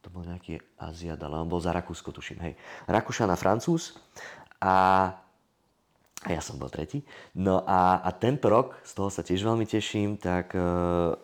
to 0.02 0.10
bol 0.10 0.26
nejaký 0.26 0.58
Aziat, 0.82 1.22
ale 1.22 1.38
on 1.38 1.46
bol 1.46 1.62
za 1.62 1.70
Rakúsko, 1.78 2.10
tuším, 2.10 2.41
hej. 2.41 2.54
Rakúšan 2.89 3.30
a 3.30 3.38
Francúz 3.38 4.02
a, 4.58 4.76
a 6.26 6.30
ja 6.34 6.41
som 6.41 6.58
bol 6.58 6.74
tretí. 6.74 7.06
No 7.38 7.62
a, 7.62 8.02
a 8.02 8.10
tento 8.10 8.50
rok, 8.50 8.82
z 8.82 8.98
toho 8.98 9.13
sa 9.13 9.22
tiež 9.22 9.46
veľmi 9.46 9.70
teším, 9.70 10.17
tak 10.17 10.58
e, 10.58 10.62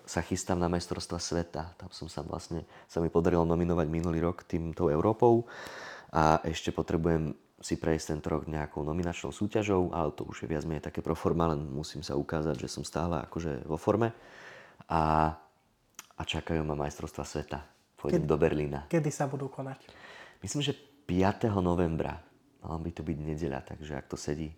sa 0.06 0.22
chystám 0.22 0.62
na 0.62 0.70
majstrovstva 0.70 1.18
sveta. 1.18 1.74
Tam 1.82 1.90
som 1.90 2.06
sa 2.06 2.22
vlastne, 2.22 2.70
sa 2.86 3.02
mi 3.02 3.10
podarilo 3.10 3.50
nominovať 3.50 3.90
minulý 3.90 4.22
rok 4.22 4.46
týmto 4.46 4.94
Európou 4.94 5.50
a 6.14 6.38
ešte 6.46 6.70
potrebujem 6.70 7.34
si 7.64 7.80
prejsť 7.80 8.06
tento 8.12 8.28
rok 8.28 8.44
nejakou 8.52 8.84
nominačnou 8.84 9.32
súťažou, 9.32 9.96
ale 9.96 10.12
to 10.12 10.28
už 10.28 10.44
je 10.44 10.52
viac 10.52 10.68
menej 10.68 10.84
také 10.84 11.00
pro 11.00 11.16
forma, 11.16 11.48
len 11.56 11.64
musím 11.64 12.04
sa 12.04 12.20
ukázať, 12.20 12.60
že 12.60 12.68
som 12.68 12.84
stále 12.84 13.24
akože 13.24 13.64
vo 13.64 13.80
forme. 13.80 14.12
A, 14.92 15.32
a 16.20 16.22
čakajú 16.28 16.60
ma 16.68 16.76
majstrovstva 16.76 17.24
sveta. 17.24 17.64
Pôjdem 17.96 18.28
do 18.28 18.36
Berlína. 18.36 18.92
Kedy 18.92 19.08
sa 19.08 19.32
budú 19.32 19.48
konať? 19.48 19.80
Myslím, 20.44 20.60
že 20.60 20.76
5. 21.08 21.48
novembra. 21.64 22.20
Mal 22.68 22.80
by 22.84 22.92
to 22.92 23.00
byť 23.08 23.18
nedeľa, 23.32 23.64
takže 23.64 23.96
ak 23.96 24.12
to 24.12 24.20
sedí, 24.20 24.52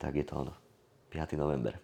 tak 0.00 0.16
je 0.16 0.24
to 0.24 0.40
ono. 0.40 0.56
5. 1.12 1.36
november. 1.36 1.76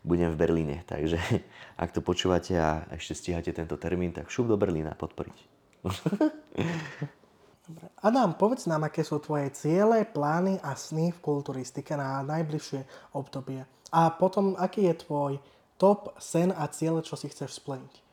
Budem 0.00 0.32
v 0.32 0.40
Berlíne, 0.40 0.76
takže 0.88 1.20
ak 1.84 1.92
to 1.92 2.00
počúvate 2.00 2.56
a 2.56 2.88
ešte 2.96 3.12
stíhate 3.12 3.52
tento 3.52 3.76
termín, 3.76 4.16
tak 4.16 4.32
šup 4.32 4.48
do 4.48 4.56
Berlína 4.56 4.96
podporiť. 4.96 5.36
Dobre. 7.66 7.90
Adam, 7.98 8.38
povedz 8.38 8.70
nám, 8.70 8.86
aké 8.86 9.02
sú 9.02 9.18
tvoje 9.18 9.50
ciele, 9.50 10.06
plány 10.06 10.62
a 10.62 10.78
sny 10.78 11.10
v 11.10 11.18
kulturistike 11.18 11.98
na 11.98 12.22
najbližšie 12.22 13.10
obdobie. 13.18 13.66
A 13.90 14.14
potom, 14.14 14.54
aký 14.54 14.86
je 14.86 14.94
tvoj 15.02 15.32
top 15.74 16.14
sen 16.22 16.54
a 16.54 16.70
cieľ, 16.70 17.02
čo 17.02 17.18
si 17.18 17.26
chceš 17.26 17.58
splniť? 17.58 18.06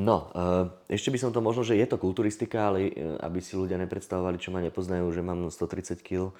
No, 0.00 0.32
eh, 0.32 0.96
ešte 0.96 1.12
by 1.12 1.18
som 1.20 1.30
to 1.36 1.44
možno, 1.44 1.60
že 1.60 1.76
je 1.76 1.84
to 1.84 2.00
kulturistika, 2.00 2.72
ale 2.72 2.88
eh, 2.88 2.92
aby 3.20 3.44
si 3.44 3.60
ľudia 3.60 3.76
nepredstavovali, 3.76 4.40
čo 4.40 4.48
ma 4.48 4.64
nepoznajú, 4.64 5.04
že 5.12 5.20
mám 5.20 5.52
130 5.52 6.00
kg, 6.00 6.32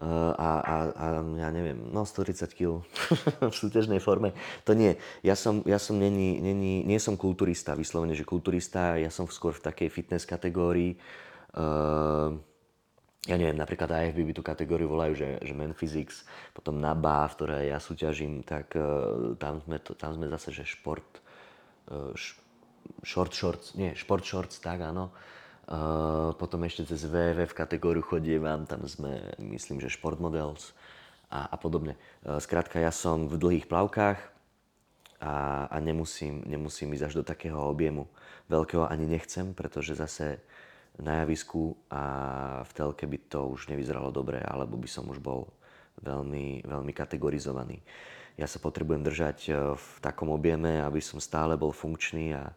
a, 0.00 0.50
a, 0.64 0.76
a 0.96 1.06
ja 1.36 1.48
neviem, 1.52 1.76
no 1.92 2.08
130 2.08 2.48
kg 2.56 2.80
v 3.52 3.54
súťažnej 3.54 4.00
forme. 4.00 4.32
To 4.64 4.72
nie. 4.72 4.96
Ja 5.20 5.36
som, 5.36 5.60
ja 5.68 5.76
som 5.76 6.00
není, 6.00 6.40
není, 6.40 6.82
nie 6.82 6.98
som 6.98 7.14
kulturista, 7.14 7.76
vyslovene, 7.76 8.16
že 8.16 8.26
kulturista, 8.26 8.96
ja 8.96 9.12
som 9.12 9.28
skôr 9.28 9.52
v 9.52 9.64
takej 9.68 9.88
fitness 9.92 10.24
kategórii. 10.24 10.96
Uh, 11.52 12.40
ja 13.28 13.38
neviem, 13.38 13.54
napríklad 13.54 13.92
AFB 13.92 14.18
by 14.26 14.34
tú 14.34 14.42
kategóriu 14.42 14.90
volajú, 14.90 15.14
že, 15.14 15.28
že 15.38 15.52
Men 15.54 15.76
Physics, 15.76 16.26
potom 16.50 16.82
NABA, 16.82 17.30
v 17.30 17.36
ktorej 17.38 17.64
ja 17.70 17.78
súťažím, 17.78 18.42
tak 18.42 18.74
uh, 18.74 19.36
tam, 19.38 19.62
sme 19.62 19.78
to, 19.78 19.94
tam 19.94 20.16
sme 20.16 20.26
zase, 20.32 20.50
že 20.50 20.66
šport, 20.66 21.22
uh, 21.92 22.10
š, 22.16 22.34
short 23.06 23.30
shorts, 23.30 23.78
nie, 23.78 23.94
šport 23.94 24.26
shorts, 24.26 24.58
tak 24.58 24.82
áno. 24.82 25.12
Uh, 25.12 25.41
potom 26.36 26.66
ešte 26.66 26.90
cez 26.90 27.06
VVF 27.06 27.54
kategóriu 27.54 28.02
chodievam, 28.02 28.66
tam 28.66 28.82
sme, 28.84 29.32
myslím, 29.38 29.78
že 29.78 29.94
šport 29.94 30.18
models 30.18 30.74
a, 31.32 31.48
a 31.48 31.56
podobne. 31.56 31.96
Uh, 32.26 32.36
skrátka, 32.42 32.76
ja 32.82 32.92
som 32.92 33.30
v 33.30 33.40
dlhých 33.40 33.66
plavkách 33.70 34.20
a, 35.22 35.34
a 35.70 35.76
nemusím, 35.80 36.44
nemusím 36.44 36.92
ísť 36.92 37.06
až 37.08 37.14
do 37.22 37.24
takého 37.24 37.56
objemu 37.56 38.10
veľkého, 38.50 38.84
ani 38.84 39.06
nechcem, 39.08 39.54
pretože 39.54 39.96
zase 39.96 40.42
na 41.00 41.24
javisku 41.24 41.78
a 41.88 42.02
v 42.68 42.72
telke 42.76 43.08
by 43.08 43.18
to 43.32 43.48
už 43.48 43.72
nevyzeralo 43.72 44.12
dobre, 44.12 44.44
alebo 44.44 44.76
by 44.76 44.84
som 44.90 45.08
už 45.08 45.24
bol 45.24 45.48
veľmi, 46.04 46.68
veľmi 46.68 46.92
kategorizovaný. 46.92 47.80
Ja 48.36 48.44
sa 48.44 48.60
potrebujem 48.60 49.00
držať 49.00 49.38
e, 49.48 49.50
v 49.72 49.88
takom 50.04 50.28
objeme, 50.32 50.84
aby 50.84 51.00
som 51.00 51.16
stále 51.20 51.56
bol 51.56 51.72
funkčný 51.72 52.36
a, 52.36 52.52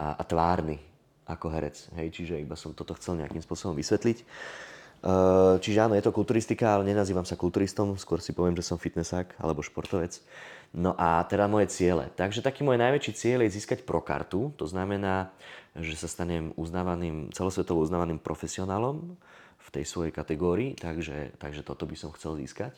a, 0.00 0.16
a 0.16 0.22
tvárny 0.24 0.80
ako 1.24 1.46
herec. 1.52 1.88
Hej, 1.96 2.12
čiže 2.12 2.40
iba 2.40 2.56
som 2.56 2.76
toto 2.76 2.92
chcel 2.96 3.20
nejakým 3.20 3.40
spôsobom 3.40 3.72
vysvetliť. 3.76 4.18
E, 4.20 4.24
čiže 5.60 5.78
áno, 5.80 5.96
je 5.96 6.04
to 6.04 6.12
kulturistika, 6.12 6.76
ale 6.76 6.88
nenazývam 6.88 7.24
sa 7.24 7.36
kulturistom, 7.36 7.96
skôr 7.96 8.20
si 8.20 8.36
poviem, 8.36 8.56
že 8.56 8.64
som 8.64 8.80
fitnessák 8.80 9.40
alebo 9.40 9.64
športovec. 9.64 10.20
No 10.74 10.96
a 10.98 11.22
teda 11.24 11.46
moje 11.46 11.70
ciele. 11.70 12.10
Takže 12.18 12.42
taký 12.42 12.66
môj 12.66 12.80
najväčší 12.80 13.12
cieľ 13.14 13.46
je 13.46 13.54
získať 13.60 13.86
pro 13.86 14.02
kartu, 14.02 14.50
to 14.58 14.66
znamená, 14.66 15.30
že 15.78 15.94
sa 15.94 16.10
stanem 16.10 16.50
uznávaným, 16.58 17.30
celosvetovo 17.30 17.82
uznávaným 17.82 18.18
profesionálom 18.18 19.14
v 19.58 19.68
tej 19.70 19.84
svojej 19.86 20.12
kategórii, 20.12 20.74
takže, 20.74 21.34
takže 21.38 21.62
toto 21.62 21.86
by 21.86 21.96
som 21.96 22.10
chcel 22.14 22.36
získať. 22.36 22.74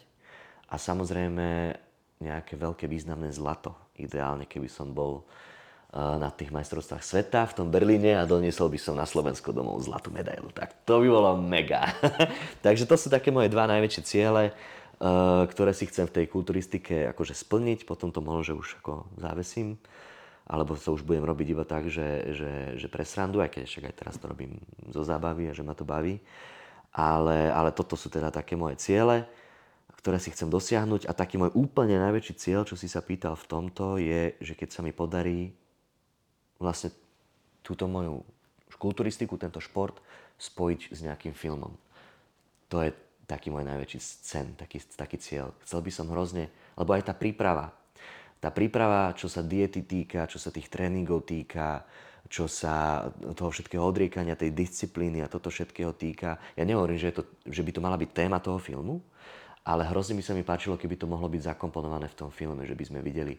A 0.66 0.76
samozrejme 0.76 1.78
nejaké 2.20 2.56
veľké 2.56 2.88
významné 2.88 3.32
zlato. 3.32 3.76
Ideálne, 3.96 4.48
keby 4.48 4.68
som 4.68 4.92
bol 4.92 5.24
eh, 5.24 5.56
na 5.96 6.28
tých 6.28 6.52
majstrovstvách 6.52 7.00
sveta 7.00 7.48
v 7.48 7.56
tom 7.56 7.72
Berlíne 7.72 8.20
a 8.20 8.28
doniesol 8.28 8.68
by 8.68 8.76
som 8.76 9.00
na 9.00 9.09
Slovensko 9.09 9.56
domov 9.56 9.80
zlatú 9.80 10.12
medailu. 10.12 10.52
Tak 10.52 10.85
to 10.85 11.00
by 11.00 11.09
bolo 11.09 11.40
mega. 11.40 11.88
takže 12.64 12.85
to 12.85 13.00
sú 13.00 13.09
také 13.09 13.32
moje 13.32 13.48
dva 13.48 13.64
najväčšie 13.64 14.02
ciele. 14.04 14.52
Eh, 14.96 15.44
ktoré 15.52 15.76
si 15.76 15.85
chcem 15.85 16.09
v 16.09 16.14
tej 16.16 16.26
kulturistike 16.32 17.12
akože 17.12 17.37
splniť, 17.37 17.85
potom 17.85 18.09
to 18.09 18.24
možno, 18.24 18.40
že 18.48 18.56
už 18.56 18.68
ako 18.80 19.04
závesím, 19.20 19.76
alebo 20.48 20.72
to 20.72 20.96
už 20.96 21.04
budem 21.04 21.20
robiť 21.20 21.52
iba 21.52 21.68
tak, 21.68 21.92
že, 21.92 22.32
že, 22.32 22.52
že 22.80 22.88
pre 22.88 23.04
aj 23.04 23.50
keď 23.52 23.62
však 23.68 23.85
aj 23.92 23.94
teraz 24.00 24.16
to 24.16 24.24
robím 24.24 24.56
zo 24.88 25.04
zábavy 25.04 25.52
a 25.52 25.56
že 25.56 25.61
ma 25.61 25.76
to 25.76 25.85
baví. 25.85 26.16
Ale, 26.96 27.52
ale 27.52 27.76
toto 27.76 27.92
sú 27.92 28.09
teda 28.09 28.32
také 28.32 28.56
moje 28.56 28.80
ciele, 28.80 29.28
ktoré 30.00 30.16
si 30.16 30.32
chcem 30.32 30.48
dosiahnuť 30.48 31.04
a 31.04 31.12
taký 31.12 31.37
môj 31.37 31.52
úplne 31.52 32.00
najväčší 32.00 32.32
cieľ, 32.40 32.64
čo 32.64 32.72
si 32.72 32.88
sa 32.88 33.04
pýtal 33.04 33.37
v 33.37 33.48
tomto, 33.52 34.00
je, 34.00 34.32
že 34.40 34.56
keď 34.56 34.68
sa 34.72 34.80
mi 34.80 34.96
podarí 34.96 35.52
vlastne 36.61 36.92
túto 37.61 37.90
moju 37.90 38.23
kulturistiku, 38.77 39.40
tento 39.40 39.59
šport 39.59 39.99
spojiť 40.37 40.81
s 40.92 41.01
nejakým 41.01 41.33
filmom. 41.33 41.73
To 42.69 42.85
je 42.85 42.92
taký 43.27 43.51
môj 43.51 43.66
najväčší 43.66 43.99
sen, 44.01 44.47
taký, 44.55 44.79
taký 44.95 45.16
cieľ. 45.19 45.57
Chcel 45.64 45.81
by 45.83 45.90
som 45.90 46.12
hrozne, 46.12 46.53
lebo 46.79 46.95
aj 46.95 47.11
tá 47.11 47.14
príprava, 47.16 47.73
tá 48.38 48.53
príprava, 48.53 49.16
čo 49.16 49.27
sa 49.27 49.42
diety 49.42 49.83
týka, 49.83 50.29
čo 50.29 50.37
sa 50.37 50.53
tých 50.53 50.69
tréningov 50.69 51.25
týka, 51.27 51.83
čo 52.27 52.51
sa 52.51 53.07
toho 53.35 53.51
všetkého 53.51 53.83
odriekania, 53.83 54.38
tej 54.38 54.53
disciplíny 54.53 55.23
a 55.23 55.31
toto 55.31 55.49
všetkého 55.49 55.95
týka. 55.95 56.38
Ja 56.59 56.66
nehovorím, 56.66 56.99
že, 56.99 57.14
to, 57.14 57.23
že 57.47 57.62
by 57.62 57.71
to 57.71 57.81
mala 57.81 57.97
byť 57.97 58.11
téma 58.12 58.38
toho 58.42 58.59
filmu, 58.59 59.01
ale 59.66 59.87
hrozne 59.90 60.19
by 60.19 60.23
sa 60.23 60.35
mi 60.35 60.47
páčilo, 60.47 60.79
keby 60.79 60.95
to 60.99 61.11
mohlo 61.11 61.27
byť 61.27 61.55
zakomponované 61.55 62.07
v 62.11 62.19
tom 62.19 62.31
filme, 62.31 62.62
že 62.66 62.75
by 62.79 62.85
sme 62.87 63.01
videli, 63.03 63.35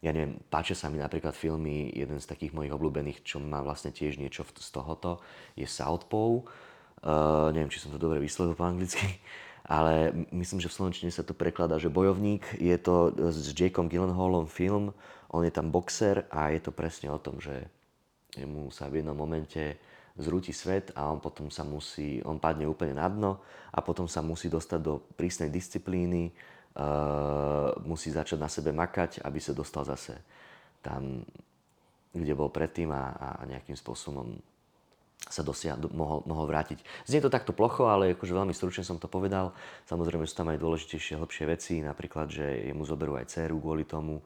ja 0.00 0.10
neviem, 0.16 0.40
páčia 0.48 0.72
sa 0.72 0.88
mi 0.88 0.96
napríklad 0.96 1.36
filmy, 1.36 1.92
jeden 1.92 2.16
z 2.16 2.26
takých 2.28 2.56
mojich 2.56 2.72
obľúbených, 2.72 3.20
čo 3.20 3.36
má 3.36 3.60
vlastne 3.60 3.92
tiež 3.92 4.16
niečo 4.16 4.48
z 4.48 4.68
tohoto, 4.72 5.20
je 5.56 5.68
Southpaw, 5.68 6.44
Uh, 7.00 7.48
neviem, 7.56 7.72
či 7.72 7.80
som 7.80 7.88
to 7.88 7.96
dobre 7.96 8.20
vyslovil 8.20 8.52
po 8.52 8.68
anglicky, 8.68 9.00
ale 9.64 10.12
myslím, 10.36 10.60
že 10.60 10.68
v 10.68 10.76
Slovenčine 10.76 11.08
sa 11.08 11.24
to 11.24 11.32
prekladá, 11.32 11.80
že 11.80 11.88
bojovník. 11.88 12.60
Je 12.60 12.76
to 12.76 13.16
s 13.16 13.56
Jakeom 13.56 13.88
Gyllenhaalom 13.88 14.44
film, 14.44 14.92
on 15.32 15.40
je 15.40 15.52
tam 15.52 15.72
boxer 15.72 16.28
a 16.28 16.52
je 16.52 16.60
to 16.60 16.76
presne 16.76 17.08
o 17.08 17.16
tom, 17.16 17.40
že 17.40 17.56
mu 18.44 18.68
sa 18.68 18.92
v 18.92 19.00
jednom 19.00 19.16
momente 19.16 19.80
zrúti 20.20 20.52
svet 20.52 20.92
a 20.92 21.08
on 21.08 21.24
potom 21.24 21.48
sa 21.48 21.64
musí, 21.64 22.20
on 22.20 22.36
padne 22.36 22.68
úplne 22.68 23.00
na 23.00 23.08
dno 23.08 23.40
a 23.72 23.80
potom 23.80 24.04
sa 24.04 24.20
musí 24.20 24.52
dostať 24.52 24.80
do 24.84 25.00
prísnej 25.16 25.48
disciplíny, 25.48 26.36
musí 27.84 28.14
začať 28.14 28.38
na 28.38 28.46
sebe 28.46 28.70
makať, 28.70 29.24
aby 29.26 29.38
sa 29.42 29.50
dostal 29.50 29.82
zase 29.82 30.14
tam, 30.80 31.26
kde 32.14 32.34
bol 32.34 32.50
predtým 32.50 32.90
a, 32.94 33.38
a 33.42 33.42
nejakým 33.46 33.74
spôsobom 33.74 34.38
sa 35.20 35.44
dosia, 35.44 35.76
mohol, 35.92 36.24
mohol 36.24 36.48
vrátiť. 36.48 36.80
Znie 37.04 37.20
to 37.20 37.28
takto 37.28 37.52
plocho, 37.52 37.92
ale 37.92 38.16
akože 38.16 38.32
veľmi 38.32 38.56
stručne 38.56 38.80
som 38.80 38.96
to 38.96 39.04
povedal. 39.04 39.52
Samozrejme 39.84 40.24
sú 40.24 40.32
tam 40.32 40.48
aj 40.48 40.58
dôležitejšie, 40.58 41.20
hlbšie 41.20 41.44
veci, 41.44 41.74
napríklad, 41.84 42.32
že 42.32 42.72
jemu 42.72 42.82
zoberú 42.88 43.20
aj 43.20 43.28
dceru 43.28 43.60
kvôli 43.60 43.84
tomu, 43.84 44.24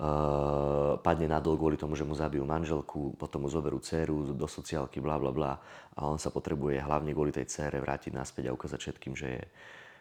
Uh, 0.00 0.96
padne 1.04 1.28
na 1.28 1.44
dol 1.44 1.60
kvôli 1.60 1.76
tomu, 1.76 1.92
že 1.92 2.08
mu 2.08 2.16
zabijú 2.16 2.40
manželku, 2.48 3.20
potom 3.20 3.44
mu 3.44 3.52
zoberú 3.52 3.84
dceru 3.84 4.32
do 4.32 4.48
sociálky, 4.48 4.96
bla 4.96 5.20
bla 5.20 5.28
bla 5.28 5.60
a 5.92 6.08
on 6.08 6.16
sa 6.16 6.32
potrebuje 6.32 6.80
hlavne 6.80 7.12
kvôli 7.12 7.36
tej 7.36 7.44
cére 7.52 7.76
vrátiť 7.84 8.16
naspäť 8.16 8.48
a 8.48 8.56
ukázať 8.56 8.80
všetkým, 8.80 9.12
že 9.12 9.28
je, 9.28 9.44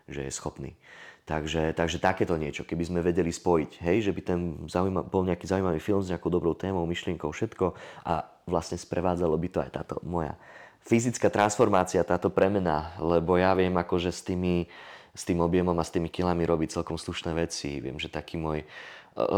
že 0.10 0.28
je 0.28 0.32
schopný. 0.34 0.72
Takže, 1.30 1.78
takže 1.78 2.02
takéto 2.02 2.34
niečo, 2.42 2.66
keby 2.66 2.84
sme 2.90 3.06
vedeli 3.06 3.30
spojiť, 3.30 3.86
hej, 3.86 4.10
že 4.10 4.12
by 4.18 4.22
ten 4.26 4.40
zaujímav, 4.66 5.06
bol 5.14 5.22
nejaký 5.22 5.46
zaujímavý 5.46 5.78
film 5.78 6.02
s 6.02 6.10
nejakou 6.10 6.34
dobrou 6.34 6.58
témou, 6.58 6.90
myšlienkou, 6.90 7.30
všetko 7.30 7.78
a 8.02 8.26
vlastne 8.50 8.82
sprevádzalo 8.82 9.38
by 9.38 9.48
to 9.54 9.62
aj 9.62 9.70
táto 9.70 10.02
moja 10.02 10.34
fyzická 10.90 11.30
transformácia, 11.30 12.02
táto 12.08 12.34
premena, 12.34 12.98
lebo 12.98 13.38
ja 13.38 13.54
viem 13.54 13.74
akože 13.78 14.10
s 14.10 14.26
tými, 14.26 14.66
s 15.14 15.22
tým 15.22 15.38
objemom 15.44 15.78
a 15.78 15.86
s 15.86 15.94
tými 15.94 16.08
kilami 16.10 16.50
robiť 16.50 16.82
celkom 16.82 16.98
slušné 16.98 17.36
veci. 17.36 17.78
Viem, 17.78 18.02
že 18.02 18.10
taký 18.10 18.42
môj... 18.42 18.64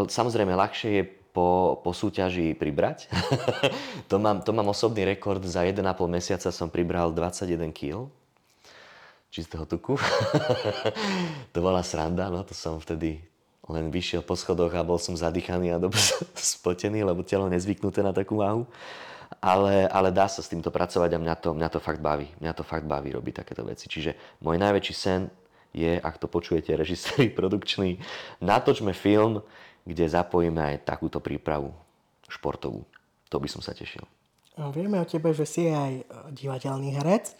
Samozrejme, 0.07 0.53
ľahšie 0.53 0.89
je 0.95 1.03
po, 1.31 1.79
po 1.83 1.91
súťaži 1.91 2.55
pribrať. 2.55 3.11
to, 4.11 4.15
mám, 4.21 4.43
to 4.45 4.51
mám 4.55 4.71
osobný 4.71 5.03
rekord, 5.03 5.43
za 5.43 5.67
1,5 5.67 5.83
mesiaca 6.07 6.49
som 6.55 6.71
pribral 6.71 7.11
21 7.11 7.71
kg 7.75 8.07
čistého 9.31 9.63
tuku. 9.63 9.95
to 11.55 11.59
bola 11.63 11.79
sranda, 11.81 12.27
no 12.27 12.43
to 12.43 12.51
som 12.51 12.77
vtedy 12.83 13.23
len 13.71 13.87
vyšiel 13.87 14.21
po 14.21 14.35
schodoch 14.35 14.75
a 14.75 14.83
bol 14.83 14.99
som 14.99 15.15
zadýchaný 15.15 15.71
a 15.71 15.79
dobre 15.79 15.97
spotený, 16.35 17.07
lebo 17.07 17.23
telo 17.23 17.47
nezvyknuté 17.47 18.03
na 18.03 18.11
takú 18.11 18.43
váhu. 18.43 18.67
Ale, 19.39 19.87
ale 19.87 20.11
dá 20.11 20.27
sa 20.27 20.43
s 20.43 20.51
týmto 20.51 20.69
pracovať 20.69 21.15
a 21.15 21.21
mňa 21.23 21.35
to, 21.39 21.49
mňa 21.55 21.69
to 21.71 21.79
fakt 21.79 22.03
baví. 22.03 22.27
Mňa 22.43 22.51
to 22.51 22.67
fakt 22.67 22.83
baví 22.83 23.15
robiť 23.15 23.41
takéto 23.41 23.63
veci. 23.63 23.87
Čiže 23.87 24.43
môj 24.43 24.59
najväčší 24.59 24.93
sen 24.93 25.31
je, 25.71 25.95
ak 25.95 26.19
to 26.19 26.27
počujete, 26.27 26.75
režiséri 26.81 27.31
produkčný, 27.31 27.97
natočme 28.43 28.91
film, 28.91 29.39
kde 29.87 30.05
zapojíme 30.11 30.59
aj 30.59 30.85
takúto 30.85 31.23
prípravu 31.23 31.71
športovú. 32.27 32.83
To 33.31 33.39
by 33.39 33.47
som 33.47 33.63
sa 33.63 33.71
tešil. 33.71 34.03
Vieme 34.75 34.99
o 34.99 35.07
tebe, 35.07 35.31
že 35.31 35.47
si 35.47 35.71
aj 35.71 36.03
divadelný 36.35 36.91
herec. 36.99 37.33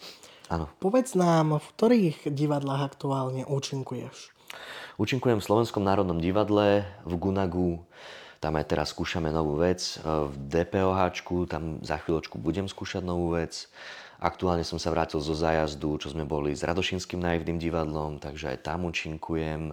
Áno. 0.52 0.68
Povedz 0.84 1.16
nám, 1.16 1.56
v 1.56 1.66
ktorých 1.72 2.28
divadlách 2.28 2.92
aktuálne 2.92 3.48
účinkuješ? 3.48 4.36
Účinkujem 5.00 5.40
v 5.40 5.46
Slovenskom 5.48 5.80
národnom 5.80 6.20
divadle, 6.20 6.84
v 7.08 7.14
Gunagu, 7.16 7.80
tam 8.36 8.60
aj 8.60 8.68
teraz 8.68 8.92
skúšame 8.92 9.32
novú 9.32 9.56
vec. 9.56 9.96
V 10.04 10.34
DPOH, 10.52 11.24
tam 11.48 11.80
za 11.80 11.96
chvíľočku 12.04 12.36
budem 12.36 12.68
skúšať 12.68 13.00
novú 13.00 13.32
vec. 13.32 13.72
Aktuálne 14.20 14.60
som 14.60 14.76
sa 14.76 14.92
vrátil 14.92 15.24
zo 15.24 15.32
zájazdu, 15.32 15.96
čo 15.96 16.12
sme 16.12 16.28
boli 16.28 16.52
s 16.52 16.60
Radošinským 16.66 17.22
naivným 17.22 17.56
divadlom, 17.56 18.20
takže 18.20 18.52
aj 18.52 18.68
tam 18.68 18.84
účinkujem. 18.84 19.72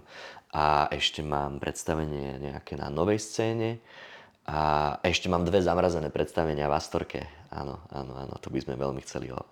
A 0.56 0.88
ešte 0.96 1.20
mám 1.26 1.60
predstavenie 1.60 2.40
nejaké 2.40 2.80
na 2.80 2.88
novej 2.88 3.20
scéne. 3.20 3.84
A 4.48 4.96
ešte 5.04 5.28
mám 5.28 5.44
dve 5.44 5.60
zamrazené 5.60 6.08
predstavenia 6.08 6.72
v 6.72 6.78
Astorke. 6.80 7.28
Áno, 7.52 7.84
áno, 7.92 8.16
áno, 8.16 8.34
to 8.40 8.48
by 8.48 8.64
sme 8.64 8.80
veľmi 8.80 9.04
chceli 9.04 9.34
ho 9.34 9.44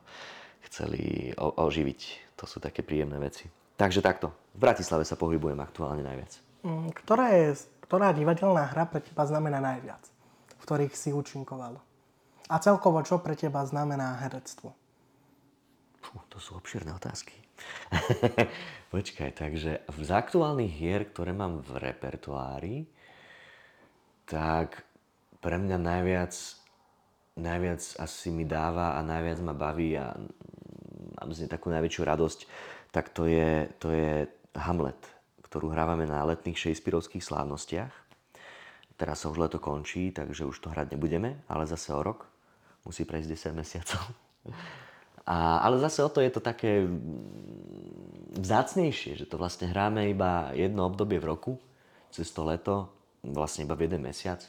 chceli 0.67 1.32
oživiť. 1.38 2.01
To 2.38 2.45
sú 2.45 2.62
také 2.62 2.86
príjemné 2.86 3.17
veci. 3.17 3.49
Takže 3.77 4.01
takto. 4.01 4.34
V 4.58 4.60
Bratislave 4.62 5.06
sa 5.06 5.17
pohybujem 5.17 5.58
aktuálne 5.62 6.01
najviac. 6.01 6.34
Mm, 6.65 6.89
ktorá, 6.93 7.30
je, 7.34 7.69
ktorá 7.86 8.10
divadelná 8.13 8.67
hra 8.73 8.89
pre 8.89 9.01
teba 9.06 9.23
znamená 9.30 9.62
najviac? 9.62 10.01
V 10.58 10.62
ktorých 10.65 10.93
si 10.97 11.13
účinkoval? 11.13 11.77
A 12.47 12.56
celkovo, 12.63 13.03
čo 13.06 13.21
pre 13.21 13.38
teba 13.38 13.62
znamená 13.67 14.17
herectvo? 14.23 14.73
Fú, 16.01 16.17
to 16.32 16.39
sú 16.39 16.56
obširné 16.56 16.95
otázky. 16.95 17.36
Počkaj, 18.93 19.32
takže 19.36 19.84
z 19.84 20.10
aktuálnych 20.10 20.71
hier, 20.71 21.03
ktoré 21.12 21.36
mám 21.36 21.60
v 21.60 21.75
repertoári, 21.82 22.77
tak 24.23 24.88
pre 25.43 25.60
mňa 25.60 25.77
najviac 25.77 26.34
najviac 27.38 28.02
asi 28.02 28.34
mi 28.34 28.43
dáva 28.43 28.97
a 28.97 29.06
najviac 29.06 29.39
ma 29.45 29.54
baví 29.54 29.95
a 29.95 30.17
mám 31.21 31.30
z 31.34 31.45
nej 31.45 31.52
takú 31.52 31.69
najväčšiu 31.69 32.02
radosť, 32.04 32.39
tak 32.89 33.13
to 33.13 33.30
je, 33.30 33.69
to 33.78 33.93
je 33.93 34.26
Hamlet, 34.58 34.97
ktorú 35.45 35.69
hrávame 35.69 36.10
na 36.10 36.26
letných 36.26 36.58
Shakespeareovských 36.58 37.21
slávnostiach. 37.21 37.93
Teraz 38.97 39.21
sa 39.21 39.30
už 39.30 39.38
leto 39.38 39.62
končí, 39.62 40.10
takže 40.10 40.50
už 40.50 40.58
to 40.58 40.73
hrať 40.73 40.97
nebudeme, 40.97 41.45
ale 41.45 41.69
zase 41.69 41.93
o 41.93 42.02
rok. 42.02 42.26
Musí 42.82 43.06
prejsť 43.06 43.54
10 43.54 43.62
mesiacov. 43.62 44.02
A, 45.28 45.60
ale 45.60 45.78
zase 45.84 46.02
o 46.02 46.10
to 46.10 46.23
je 46.23 46.32
to 46.32 46.39
také 46.39 46.88
vzácnejšie, 48.39 49.19
že 49.19 49.28
to 49.28 49.36
vlastne 49.36 49.67
hráme 49.67 50.08
iba 50.08 50.56
jedno 50.56 50.88
obdobie 50.88 51.19
v 51.19 51.30
roku, 51.30 51.54
cez 52.15 52.32
to 52.32 52.47
leto, 52.47 52.88
vlastne 53.21 53.67
iba 53.67 53.76
v 53.76 53.91
jeden 53.91 54.08
mesiac. 54.08 54.39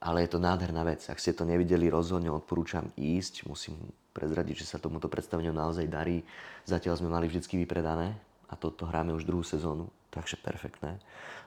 Ale 0.00 0.24
je 0.24 0.36
to 0.36 0.38
nádherná 0.38 0.84
vec. 0.84 1.02
Ak 1.08 1.20
ste 1.20 1.32
to 1.32 1.48
nevideli, 1.48 1.88
rozhodne 1.88 2.28
odporúčam 2.28 2.92
ísť. 2.94 3.48
Musím 3.48 3.76
prezradiť, 4.12 4.64
že 4.64 4.76
sa 4.76 4.82
tomuto 4.82 5.08
predstaveniu 5.08 5.52
naozaj 5.52 5.88
darí. 5.88 6.24
Zatiaľ 6.68 7.00
sme 7.00 7.12
mali 7.12 7.26
vždycky 7.28 7.56
vypredané 7.60 8.16
a 8.46 8.54
toto 8.54 8.86
hráme 8.86 9.16
už 9.16 9.26
druhú 9.26 9.42
sezónu, 9.42 9.88
takže 10.12 10.36
perfektné. 10.38 11.00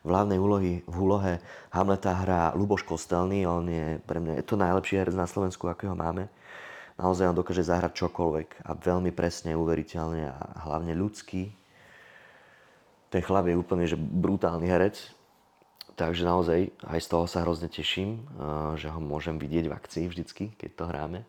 V 0.04 0.08
hlavnej 0.10 0.40
úlohy, 0.40 0.82
v 0.88 0.96
úlohe 0.96 1.34
Hamleta 1.72 2.16
hrá 2.16 2.52
Luboš 2.56 2.84
Kostelný, 2.88 3.44
on 3.46 3.68
je 3.68 4.00
pre 4.04 4.20
mňa 4.20 4.40
je 4.42 4.46
to 4.48 4.56
najlepší 4.56 4.96
herec 5.04 5.16
na 5.16 5.28
Slovensku, 5.28 5.68
akého 5.68 5.94
máme 5.94 6.32
naozaj 7.00 7.32
on 7.32 7.40
dokáže 7.40 7.64
zahrať 7.64 7.96
čokoľvek 7.96 8.68
a 8.68 8.76
veľmi 8.76 9.16
presne, 9.16 9.56
uveriteľne 9.56 10.36
a 10.36 10.38
hlavne 10.68 10.92
ľudský. 10.92 11.48
Ten 13.10 13.22
chlap 13.24 13.48
je 13.48 13.56
úplne 13.56 13.88
že 13.88 13.96
brutálny 13.96 14.68
herec, 14.68 15.00
takže 16.00 16.24
naozaj 16.24 16.72
aj 16.88 17.00
z 17.04 17.08
toho 17.12 17.28
sa 17.28 17.44
hrozne 17.44 17.68
teším, 17.68 18.24
eh, 18.24 18.80
že 18.80 18.88
ho 18.88 19.04
môžem 19.04 19.36
vidieť 19.36 19.68
v 19.68 19.76
akcii 19.76 20.06
vždycky, 20.08 20.56
keď 20.56 20.72
to 20.80 20.84
hráme. 20.88 21.20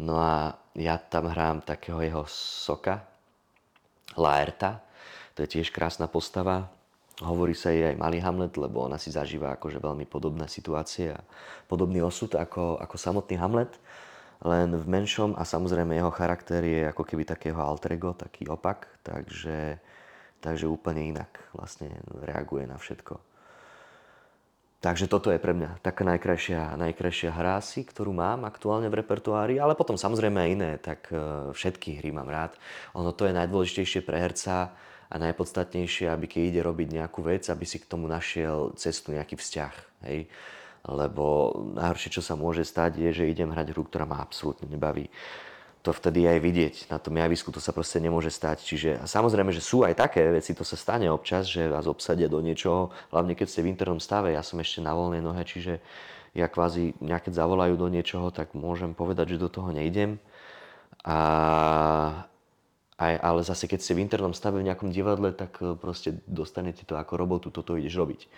No 0.00 0.16
a 0.16 0.56
ja 0.72 0.96
tam 0.96 1.28
hrám 1.28 1.60
takého 1.60 2.00
jeho 2.00 2.24
soka, 2.24 3.04
Laerta, 4.16 4.80
to 5.36 5.44
je 5.44 5.60
tiež 5.60 5.68
krásna 5.68 6.08
postava. 6.08 6.72
Hovorí 7.20 7.52
sa 7.52 7.68
jej 7.68 7.92
aj 7.92 8.00
Malý 8.00 8.24
Hamlet, 8.24 8.56
lebo 8.56 8.88
ona 8.88 8.96
si 8.96 9.12
zažíva 9.12 9.52
akože 9.56 9.80
veľmi 9.80 10.08
podobné 10.08 10.48
situácie 10.48 11.12
a 11.12 11.20
podobný 11.68 12.00
osud 12.00 12.32
ako, 12.32 12.80
ako 12.80 12.96
samotný 12.96 13.36
Hamlet 13.36 13.76
len 14.42 14.74
v 14.74 14.86
menšom 14.90 15.38
a 15.38 15.46
samozrejme 15.46 15.94
jeho 15.94 16.10
charakter 16.10 16.64
je 16.66 16.82
ako 16.90 17.06
keby 17.06 17.22
takého 17.22 17.60
alter 17.62 17.94
ego, 17.94 18.10
taký 18.10 18.50
opak, 18.50 18.90
takže, 19.06 19.78
takže 20.42 20.66
úplne 20.66 21.14
inak 21.14 21.30
vlastne 21.54 21.94
reaguje 22.26 22.66
na 22.66 22.74
všetko. 22.74 23.31
Takže 24.82 25.06
toto 25.06 25.30
je 25.30 25.38
pre 25.38 25.54
mňa 25.54 25.78
taká 25.78 26.02
najkrajšia, 26.02 26.74
najkrajšia 26.74 27.30
hra 27.30 27.62
asi, 27.62 27.86
ktorú 27.86 28.10
mám 28.10 28.42
aktuálne 28.42 28.90
v 28.90 28.98
repertoári, 28.98 29.62
ale 29.62 29.78
potom 29.78 29.94
samozrejme 29.94 30.42
aj 30.42 30.50
iné, 30.50 30.70
tak 30.82 31.06
e, 31.14 31.54
všetky 31.54 32.02
hry 32.02 32.10
mám 32.10 32.26
rád. 32.26 32.58
Ono 32.98 33.14
to 33.14 33.30
je 33.30 33.36
najdôležitejšie 33.38 34.02
pre 34.02 34.18
herca 34.18 34.74
a 35.06 35.16
najpodstatnejšie, 35.22 36.10
aby 36.10 36.26
keď 36.26 36.42
ide 36.50 36.60
robiť 36.66 36.98
nejakú 36.98 37.22
vec, 37.22 37.46
aby 37.46 37.62
si 37.62 37.78
k 37.78 37.86
tomu 37.86 38.10
našiel 38.10 38.74
cestu, 38.74 39.14
nejaký 39.14 39.38
vzťah. 39.38 39.74
Hej 40.10 40.26
lebo 40.82 41.54
najhoršie, 41.78 42.18
čo 42.18 42.22
sa 42.24 42.34
môže 42.34 42.66
stať, 42.66 42.98
je, 42.98 43.10
že 43.22 43.30
idem 43.30 43.54
hrať 43.54 43.70
hru, 43.70 43.86
ktorá 43.86 44.02
ma 44.02 44.18
absolútne 44.18 44.66
nebaví. 44.66 45.06
To 45.82 45.90
vtedy 45.90 46.30
aj 46.30 46.38
vidieť. 46.38 46.74
Na 46.94 47.02
tom 47.02 47.18
javisku 47.18 47.50
to 47.50 47.58
sa 47.58 47.74
proste 47.74 47.98
nemôže 47.98 48.30
stať. 48.30 48.62
Čiže 48.62 48.90
samozrejme, 49.02 49.50
že 49.50 49.58
sú 49.58 49.82
aj 49.82 49.98
také 49.98 50.30
veci, 50.30 50.54
to 50.54 50.62
sa 50.62 50.78
stane 50.78 51.10
občas, 51.10 51.50
že 51.50 51.66
vás 51.66 51.90
obsadia 51.90 52.30
do 52.30 52.38
niečoho, 52.38 52.94
hlavne 53.10 53.34
keď 53.34 53.46
ste 53.50 53.66
v 53.66 53.74
internom 53.74 53.98
stave. 53.98 54.30
Ja 54.30 54.46
som 54.46 54.62
ešte 54.62 54.78
na 54.78 54.94
voľnej 54.94 55.18
nohe, 55.18 55.42
čiže 55.42 55.82
ja 56.38 56.46
kvázi 56.46 56.94
nejaké 57.02 57.34
zavolajú 57.34 57.74
do 57.74 57.90
niečoho, 57.90 58.30
tak 58.30 58.54
môžem 58.54 58.94
povedať, 58.94 59.34
že 59.34 59.42
do 59.42 59.50
toho 59.50 59.74
nejdem. 59.74 60.22
A, 61.02 61.18
aj, 63.02 63.14
ale 63.18 63.40
zase 63.42 63.66
keď 63.66 63.82
ste 63.82 63.98
v 63.98 64.06
internom 64.06 64.38
stave 64.38 64.62
v 64.62 64.70
nejakom 64.70 64.94
divadle, 64.94 65.34
tak 65.34 65.58
proste 65.82 66.22
dostanete 66.30 66.86
to 66.86 66.94
ako 66.94 67.18
robotu, 67.18 67.50
toto 67.50 67.74
ideš 67.74 67.98
robiť. 67.98 68.30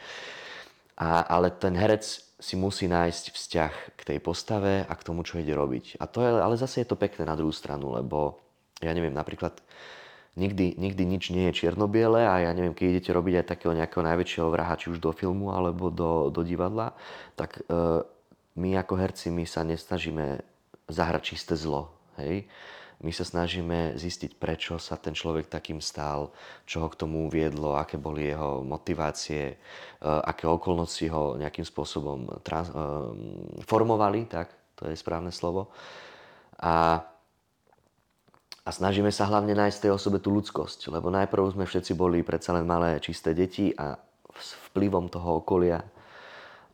A, 0.94 1.26
ale 1.26 1.50
ten 1.50 1.74
herec 1.74 2.04
si 2.38 2.54
musí 2.54 2.86
nájsť 2.86 3.24
vzťah 3.32 3.74
k 3.96 4.00
tej 4.04 4.18
postave 4.20 4.84
a 4.84 4.92
k 4.92 5.06
tomu, 5.06 5.24
čo 5.24 5.40
ide 5.40 5.56
robiť. 5.56 5.98
A 5.98 6.04
to 6.04 6.20
je, 6.20 6.30
ale 6.30 6.60
zase 6.60 6.84
je 6.84 6.88
to 6.92 7.00
pekné 7.00 7.24
na 7.24 7.34
druhú 7.34 7.50
stranu, 7.50 7.94
lebo 7.94 8.44
ja 8.84 8.92
neviem, 8.92 9.14
napríklad 9.14 9.58
nikdy, 10.36 10.74
nikdy 10.76 11.02
nič 11.06 11.30
nie 11.30 11.50
je 11.50 11.64
čiernobiele 11.64 12.26
a 12.26 12.42
ja 12.42 12.50
neviem, 12.52 12.74
keď 12.74 12.86
idete 12.90 13.10
robiť 13.14 13.34
aj 13.42 13.46
takého 13.48 13.72
nejakého 13.72 14.02
najväčšieho 14.02 14.48
vraha, 14.50 14.78
či 14.78 14.90
už 14.90 14.98
do 14.98 15.14
filmu 15.14 15.54
alebo 15.54 15.88
do, 15.88 16.28
do 16.28 16.42
divadla, 16.42 16.92
tak 17.38 17.62
e, 17.64 18.02
my 18.58 18.70
ako 18.78 18.94
herci, 18.98 19.30
my 19.30 19.46
sa 19.46 19.62
nesnažíme 19.62 20.42
zahrať 20.90 21.22
čisté 21.22 21.54
zlo. 21.54 21.94
Hej? 22.18 22.46
My 23.02 23.10
sa 23.10 23.26
snažíme 23.26 23.98
zistiť, 23.98 24.38
prečo 24.38 24.78
sa 24.78 24.94
ten 24.94 25.16
človek 25.16 25.50
takým 25.50 25.82
stal, 25.82 26.30
čo 26.62 26.86
ho 26.86 26.88
k 26.88 26.98
tomu 27.00 27.26
viedlo, 27.26 27.74
aké 27.74 27.98
boli 27.98 28.30
jeho 28.30 28.62
motivácie, 28.62 29.42
e, 29.50 29.56
aké 30.04 30.46
okolnosti 30.46 31.02
ho 31.10 31.34
nejakým 31.34 31.66
spôsobom 31.66 32.40
trans- 32.46 32.70
e, 32.70 32.78
formovali, 33.66 34.30
tak 34.30 34.54
to 34.78 34.86
je 34.86 34.94
správne 34.94 35.34
slovo. 35.34 35.74
A, 36.62 37.02
a 38.62 38.70
snažíme 38.70 39.10
sa 39.10 39.26
hlavne 39.26 39.58
nájsť 39.58 39.88
tej 39.88 39.92
osobe 39.92 40.22
tú 40.22 40.30
ľudskosť, 40.30 40.94
lebo 40.94 41.10
najprv 41.10 41.50
sme 41.50 41.66
všetci 41.66 41.98
boli 41.98 42.22
predsa 42.22 42.54
len 42.54 42.64
malé 42.64 43.02
čisté 43.02 43.34
deti 43.34 43.74
a 43.74 43.98
s 44.38 44.54
vplyvom 44.70 45.10
toho 45.10 45.42
okolia 45.42 45.82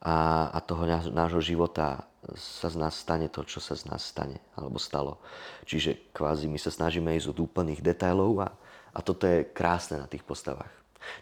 a, 0.00 0.48
a 0.52 0.58
toho 0.64 0.84
nášho 1.12 1.40
života 1.44 2.09
sa 2.36 2.68
z 2.68 2.76
nás 2.76 2.94
stane 3.00 3.32
to, 3.32 3.40
čo 3.48 3.64
sa 3.64 3.72
z 3.72 3.88
nás 3.88 4.04
stane, 4.04 4.36
alebo 4.52 4.76
stalo. 4.76 5.18
Čiže 5.64 6.12
kvázi 6.12 6.46
my 6.46 6.60
sa 6.60 6.68
snažíme 6.68 7.16
ísť 7.16 7.32
od 7.32 7.48
úplných 7.48 7.80
detailov 7.80 8.44
a, 8.44 8.48
a 8.92 9.00
toto 9.00 9.24
je 9.24 9.48
krásne 9.48 9.96
na 9.96 10.06
tých 10.06 10.24
postavách. 10.24 10.70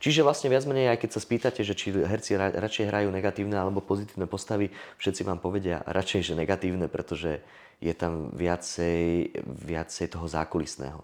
Čiže 0.02 0.26
vlastne 0.26 0.50
viac 0.50 0.66
menej, 0.66 0.90
aj 0.90 0.98
keď 1.06 1.11
sa 1.14 1.20
spýtate, 1.22 1.62
že 1.62 1.78
či 1.78 1.94
herci 1.94 2.34
ra, 2.34 2.50
radšej 2.50 2.90
hrajú 2.90 3.08
negatívne 3.14 3.54
alebo 3.54 3.78
pozitívne 3.78 4.26
postavy, 4.26 4.74
všetci 4.98 5.22
vám 5.22 5.38
povedia 5.38 5.87
radšej, 5.87 6.34
že 6.34 6.34
negatívne, 6.34 6.90
pretože 6.90 7.46
je 7.78 7.94
tam 7.94 8.34
viacej, 8.34 9.38
viacej 9.46 10.06
toho 10.11 10.26
zákulisného 10.26 10.98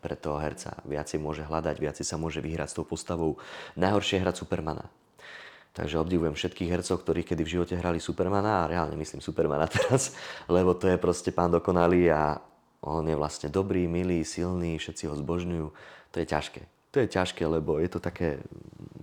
pre 0.00 0.16
toho 0.16 0.40
herca. 0.40 0.80
Viacej 0.88 1.20
môže 1.20 1.44
hľadať, 1.44 1.76
viacej 1.76 2.06
sa 2.08 2.16
môže 2.16 2.40
vyhrať 2.40 2.72
s 2.72 2.76
tou 2.80 2.88
postavou. 2.88 3.36
Najhoršie 3.76 4.16
je 4.16 4.24
hrať 4.24 4.36
Supermana 4.40 4.88
Takže 5.76 6.00
obdivujem 6.00 6.32
všetkých 6.32 6.72
hercov, 6.72 7.04
ktorí 7.04 7.20
kedy 7.20 7.44
v 7.44 7.52
živote 7.60 7.76
hrali 7.76 8.00
Supermana 8.00 8.64
a 8.64 8.68
reálne 8.72 8.96
myslím 8.96 9.20
Supermana 9.20 9.68
teraz, 9.76 10.16
lebo 10.48 10.72
to 10.72 10.88
je 10.88 10.96
proste 10.96 11.28
pán 11.36 11.52
dokonalý 11.52 12.08
a 12.08 12.40
on 12.80 13.04
je 13.04 13.12
vlastne 13.12 13.52
dobrý, 13.52 13.84
milý, 13.84 14.24
silný, 14.24 14.80
všetci 14.80 15.04
ho 15.12 15.14
zbožňujú. 15.20 15.66
To 16.12 16.16
je 16.16 16.26
ťažké. 16.26 16.62
To 16.96 17.04
je 17.04 17.12
ťažké, 17.12 17.44
lebo 17.44 17.76
je 17.76 17.92
to 17.92 18.00
také 18.00 18.40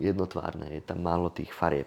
jednotvárne, 0.02 0.66
je 0.74 0.82
tam 0.82 1.06
málo 1.06 1.30
tých 1.30 1.54
farieb. 1.54 1.86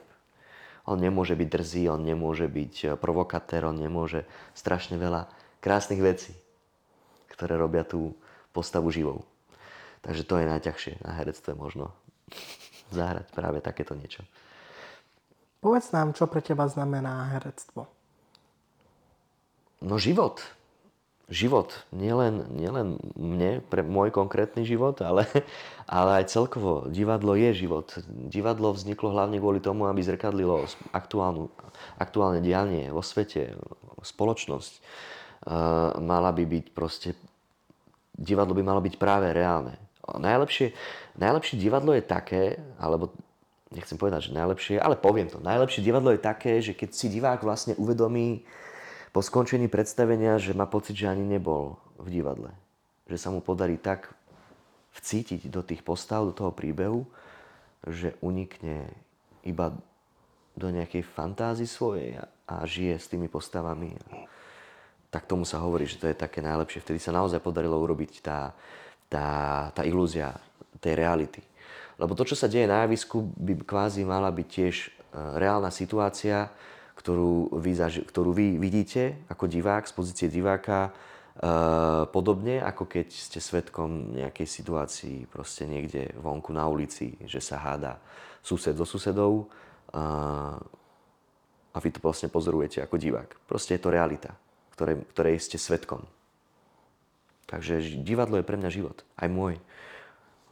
On 0.87 0.94
nemôže 0.94 1.35
byť 1.35 1.49
drzý, 1.51 1.90
on 1.90 2.07
nemôže 2.07 2.46
byť 2.46 2.94
provokatér, 3.03 3.66
on 3.66 3.75
nemôže 3.75 4.22
strašne 4.55 4.94
veľa 5.03 5.27
krásnych 5.59 5.99
vecí, 5.99 6.31
ktoré 7.35 7.59
robia 7.59 7.83
tú 7.83 8.14
postavu 8.55 8.94
živou. 8.94 9.27
Takže 10.07 10.22
to 10.22 10.38
je 10.38 10.46
najťažšie 10.46 11.03
na 11.03 11.18
herectve 11.18 11.59
možno 11.59 11.90
zahrať 12.94 13.35
práve 13.35 13.59
takéto 13.59 13.99
niečo. 13.99 14.22
Povedz 15.61 15.90
nám, 15.90 16.12
čo 16.14 16.29
pre 16.29 16.45
teba 16.45 16.69
znamená 16.69 17.33
herectvo. 17.37 17.88
No 19.81 20.01
život. 20.01 20.40
Život. 21.27 21.75
Nielen, 21.90 22.47
nielen 22.55 23.03
mne, 23.19 23.59
pre 23.66 23.83
môj 23.83 24.14
konkrétny 24.14 24.62
život, 24.62 25.03
ale, 25.03 25.27
ale 25.90 26.23
aj 26.23 26.31
celkovo. 26.31 26.87
Divadlo 26.87 27.35
je 27.35 27.51
život. 27.66 27.99
Divadlo 28.07 28.71
vzniklo 28.71 29.11
hlavne 29.11 29.42
kvôli 29.42 29.59
tomu, 29.59 29.90
aby 29.90 30.07
zrkadlilo 30.07 30.71
aktuálnu, 30.95 31.51
aktuálne 31.99 32.38
dianie 32.38 32.95
vo 32.95 33.03
svete, 33.03 33.59
spoločnosť. 34.07 34.73
Uh, 35.47 35.99
mala 35.99 36.31
by 36.31 36.47
byť 36.47 36.66
proste... 36.71 37.19
Divadlo 38.16 38.57
by 38.57 38.62
malo 38.62 38.81
byť 38.81 38.95
práve 38.97 39.29
reálne. 39.35 39.77
Najlepšie, 40.07 40.73
najlepšie 41.19 41.59
divadlo 41.59 41.90
je 41.92 42.07
také, 42.07 42.62
alebo 42.79 43.11
nechcem 43.74 43.98
povedať, 43.98 44.31
že 44.31 44.37
najlepšie, 44.37 44.76
ale 44.79 44.94
poviem 44.94 45.26
to. 45.26 45.42
Najlepšie 45.42 45.83
divadlo 45.83 46.14
je 46.14 46.20
také, 46.22 46.62
že 46.62 46.76
keď 46.76 46.90
si 46.94 47.07
divák 47.11 47.42
vlastne 47.42 47.74
uvedomí 47.74 48.46
po 49.11 49.24
skončení 49.24 49.66
predstavenia, 49.66 50.38
že 50.38 50.55
má 50.55 50.68
pocit, 50.68 50.94
že 50.94 51.11
ani 51.11 51.24
nebol 51.24 51.81
v 51.96 52.20
divadle. 52.20 52.52
Že 53.11 53.16
sa 53.16 53.29
mu 53.33 53.40
podarí 53.40 53.81
tak 53.81 54.12
vcítiť 54.96 55.48
do 55.50 55.64
tých 55.64 55.81
postav, 55.81 56.24
do 56.24 56.37
toho 56.37 56.52
príbehu, 56.52 57.05
že 57.87 58.16
unikne 58.20 58.88
iba 59.46 59.74
do 60.57 60.68
nejakej 60.72 61.05
fantázii 61.05 61.68
svojej 61.68 62.11
a, 62.48 62.64
žije 62.64 62.96
s 62.96 63.11
tými 63.12 63.29
postavami. 63.29 63.92
Tak 65.12 65.29
tomu 65.29 65.44
sa 65.44 65.61
hovorí, 65.61 65.85
že 65.85 66.00
to 66.00 66.09
je 66.09 66.16
také 66.16 66.40
najlepšie. 66.40 66.83
Vtedy 66.83 66.98
sa 66.98 67.14
naozaj 67.14 67.44
podarilo 67.44 67.76
urobiť 67.76 68.24
tá, 68.24 68.57
tá, 69.07 69.29
tá 69.76 69.83
ilúzia 69.85 70.33
tej 70.81 70.96
reality. 70.96 71.40
Lebo 71.96 72.12
to, 72.12 72.28
čo 72.28 72.37
sa 72.37 72.48
deje 72.48 72.68
na 72.68 72.85
javisku, 72.85 73.24
by 73.40 73.64
kvázi 73.64 74.04
mala 74.04 74.28
byť 74.28 74.48
tiež 74.48 74.74
e, 74.85 74.88
reálna 75.40 75.72
situácia, 75.72 76.52
ktorú 76.96 77.56
vy, 77.56 77.72
ktorú 78.09 78.30
vy 78.32 78.56
vidíte 78.61 79.20
ako 79.28 79.48
divák, 79.48 79.88
z 79.88 79.94
pozície 79.94 80.26
diváka 80.28 80.92
podobne 82.09 82.64
ako 82.64 82.88
keď 82.88 83.12
ste 83.12 83.44
svetkom 83.44 84.16
nejakej 84.16 84.48
situácii 84.48 85.16
proste 85.28 85.68
niekde 85.68 86.16
vonku 86.16 86.48
na 86.56 86.64
ulici, 86.64 87.12
že 87.28 87.44
sa 87.44 87.61
háda 87.61 88.00
sused 88.40 88.72
so 88.72 88.88
susedou 88.88 89.44
uh, 89.92 90.56
a 91.76 91.78
vy 91.82 91.92
to 91.92 92.00
vlastne 92.00 92.32
pozorujete 92.32 92.80
ako 92.80 92.96
divák. 92.96 93.37
Proste 93.44 93.76
je 93.76 93.85
to 93.85 93.92
realita, 93.92 94.32
ktorej, 94.72 95.04
ktorej 95.12 95.37
ste 95.44 95.61
svetkom. 95.61 96.09
Takže 97.44 98.00
divadlo 98.00 98.40
je 98.40 98.48
pre 98.48 98.56
mňa 98.56 98.70
život, 98.72 99.04
aj 99.20 99.28
môj, 99.28 99.54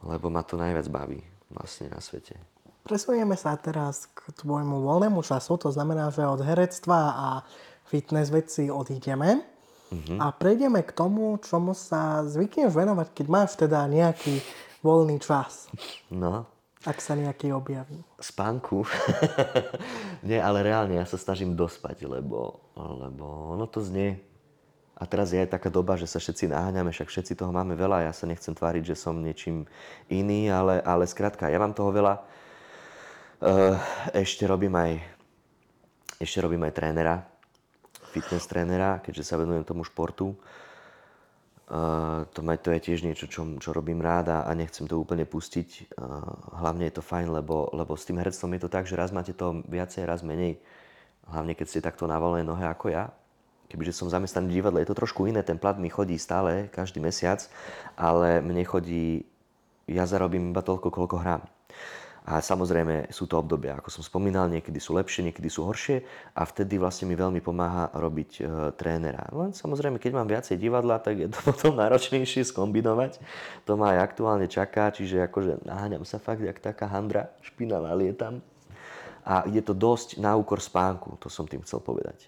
lebo 0.05 0.29
ma 0.29 0.45
to 0.45 0.53
najviac 0.53 0.85
baví 0.85 1.25
vlastne 1.49 1.91
na 1.91 2.01
svete. 2.01 2.37
Presunieme 2.85 3.33
sa 3.33 3.57
teraz 3.57 4.05
k 4.13 4.29
tvojmu 4.45 4.85
voľnému 4.85 5.25
času, 5.25 5.57
to 5.57 5.73
znamená, 5.73 6.13
že 6.13 6.21
od 6.21 6.45
herectva 6.45 6.99
a 7.17 7.27
fitness 7.89 8.29
veci 8.29 8.69
odídeme 8.69 9.41
uh-huh. 9.89 10.21
a 10.21 10.29
prejdeme 10.29 10.85
k 10.85 10.93
tomu, 10.93 11.41
čomu 11.41 11.73
sa 11.73 12.21
zvykneš 12.25 12.69
venovať, 12.69 13.07
keď 13.09 13.25
máš 13.25 13.57
teda 13.57 13.89
nejaký 13.89 14.37
voľný 14.85 15.17
čas. 15.17 15.65
No. 16.13 16.45
Ak 16.85 17.01
sa 17.01 17.17
nejaký 17.17 17.49
objaví. 17.49 17.97
Spánku. 18.21 18.85
Nie, 20.29 20.37
ale 20.37 20.61
reálne 20.61 21.01
ja 21.01 21.05
sa 21.09 21.17
snažím 21.17 21.57
dospať, 21.57 22.05
lebo, 22.05 22.61
lebo 22.77 23.57
ono 23.57 23.65
to 23.65 23.81
znie. 23.81 24.21
A 24.95 25.03
teraz 25.03 25.35
je 25.35 25.43
aj 25.43 25.51
taká 25.51 25.67
doba, 25.67 25.99
že 25.99 26.07
sa 26.07 26.23
všetci 26.23 26.47
naháňame, 26.55 26.87
však 26.87 27.11
všetci 27.11 27.35
toho 27.35 27.51
máme 27.51 27.75
veľa. 27.75 28.07
Ja 28.07 28.13
sa 28.15 28.23
nechcem 28.31 28.55
tváriť, 28.55 28.95
že 28.95 28.95
som 28.95 29.19
niečím 29.19 29.67
iný, 30.07 30.47
ale, 30.47 30.79
ale 30.79 31.03
skrátka, 31.03 31.51
ja 31.51 31.59
mám 31.59 31.75
toho 31.75 31.91
veľa. 31.91 32.23
Uh, 33.43 33.75
ešte 34.15 34.47
robím 34.47 34.71
aj, 34.71 35.03
ešte 36.23 36.39
robím 36.39 36.63
aj 36.63 36.79
trénera, 36.79 37.27
fitness 38.15 38.47
trénera, 38.47 39.03
keďže 39.03 39.27
sa 39.27 39.35
venujem 39.35 39.67
tomu 39.67 39.83
športu. 39.83 40.31
Uh, 41.67 42.23
to 42.31 42.69
je 42.71 42.79
tiež 42.79 43.03
niečo, 43.03 43.27
čo, 43.27 43.43
čo 43.59 43.75
robím 43.75 43.99
rád 43.99 44.31
a, 44.31 44.47
a 44.47 44.55
nechcem 44.55 44.87
to 44.87 44.95
úplne 44.95 45.27
pustiť. 45.27 45.91
Uh, 45.99 46.23
hlavne 46.63 46.87
je 46.87 46.95
to 46.95 47.03
fajn, 47.03 47.35
lebo, 47.35 47.67
lebo 47.75 47.99
s 47.99 48.07
tým 48.07 48.23
herectvom 48.23 48.55
je 48.55 48.61
to 48.63 48.69
tak, 48.71 48.87
že 48.87 48.95
raz 48.95 49.11
máte 49.11 49.35
to 49.35 49.59
viacej, 49.67 50.07
raz 50.07 50.23
menej. 50.23 50.55
Hlavne 51.27 51.51
keď 51.51 51.67
ste 51.67 51.83
takto 51.83 52.07
na 52.07 52.15
voľnej 52.15 52.47
nohe 52.47 52.63
ako 52.63 52.95
ja. 52.95 53.11
Kebyže 53.65 53.97
som 53.97 54.07
zamestnaný 54.11 54.49
v 54.49 54.55
divadle, 54.61 54.81
je 54.85 54.89
to 54.93 54.99
trošku 55.01 55.25
iné, 55.25 55.41
ten 55.41 55.57
plat 55.57 55.75
mi 55.75 55.89
chodí 55.89 56.21
stále, 56.21 56.69
každý 56.69 57.01
mesiac, 57.01 57.41
ale 57.97 58.41
mne 58.41 58.61
chodí, 58.61 59.25
ja 59.89 60.05
zarobím 60.05 60.53
iba 60.53 60.61
toľko, 60.61 60.93
koľko 60.93 61.17
hrám. 61.21 61.43
A 62.25 62.41
samozrejme 62.41 63.13
sú 63.13 63.29
to 63.29 63.37
obdobia, 63.37 63.77
ako 63.77 63.93
som 63.93 64.01
spomínal, 64.01 64.49
niekedy 64.49 64.81
sú 64.81 64.97
lepšie, 64.97 65.29
niekedy 65.29 65.45
sú 65.45 65.61
horšie 65.69 66.01
a 66.33 66.41
vtedy 66.41 66.81
vlastne 66.81 67.05
mi 67.05 67.13
veľmi 67.13 67.37
pomáha 67.37 67.93
robiť 67.93 68.31
e, 68.33 68.43
trénera. 68.73 69.29
Len 69.29 69.53
samozrejme, 69.53 70.01
keď 70.01 70.11
mám 70.17 70.25
viacej 70.25 70.57
divadla, 70.57 70.97
tak 70.97 71.21
je 71.21 71.29
to 71.29 71.37
potom 71.53 71.77
náročnejšie 71.77 72.49
skombinovať. 72.49 73.21
To 73.69 73.77
ma 73.77 73.93
aj 73.93 74.09
aktuálne 74.09 74.49
čaká, 74.49 74.89
čiže 74.89 75.21
akože 75.29 75.69
naháňam 75.69 76.01
sa 76.01 76.17
fakt 76.17 76.41
jak 76.41 76.57
taká 76.57 76.89
handra, 76.89 77.29
špinavá 77.45 77.93
lietam. 77.93 78.41
A 79.21 79.45
je 79.45 79.61
to 79.61 79.77
dosť 79.77 80.17
na 80.17 80.33
úkor 80.33 80.57
spánku, 80.57 81.21
to 81.21 81.29
som 81.29 81.45
tým 81.45 81.61
chcel 81.61 81.77
povedať. 81.77 82.25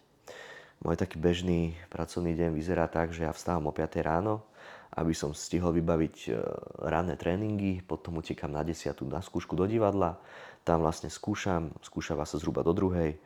Môj 0.78 0.94
taký 0.94 1.18
bežný 1.18 1.74
pracovný 1.90 2.38
deň 2.38 2.54
vyzerá 2.54 2.86
tak, 2.86 3.10
že 3.10 3.26
ja 3.26 3.34
vstávam 3.34 3.70
o 3.70 3.74
5 3.74 3.98
ráno, 4.06 4.46
aby 4.94 5.13
som 5.13 5.34
stihol 5.34 5.74
vybaviť 5.74 6.16
e, 6.26 6.38
ranné 6.86 7.18
tréningy, 7.18 7.82
potom 7.82 8.22
utekam 8.22 8.54
na 8.54 8.62
10 8.62 8.94
na 9.10 9.22
skúšku 9.22 9.58
do 9.58 9.66
divadla, 9.66 10.22
tam 10.62 10.86
vlastne 10.86 11.10
skúšam, 11.10 11.74
skúšava 11.82 12.30
sa 12.30 12.38
zhruba 12.38 12.62
do 12.62 12.78
druhej, 12.78 13.18
e, 13.18 13.20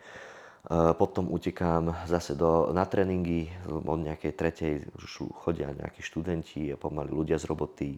potom 0.95 1.27
utekám 1.27 2.07
zase 2.07 2.39
do, 2.39 2.71
na 2.71 2.87
tréningy, 2.87 3.51
od 3.67 3.99
nejakej 3.99 4.31
tretej 4.31 4.73
už 4.95 5.35
chodia 5.43 5.75
nejakí 5.75 5.99
študenti 5.99 6.71
pomaly 6.79 7.11
ľudia 7.11 7.35
z 7.35 7.51
roboty, 7.51 7.89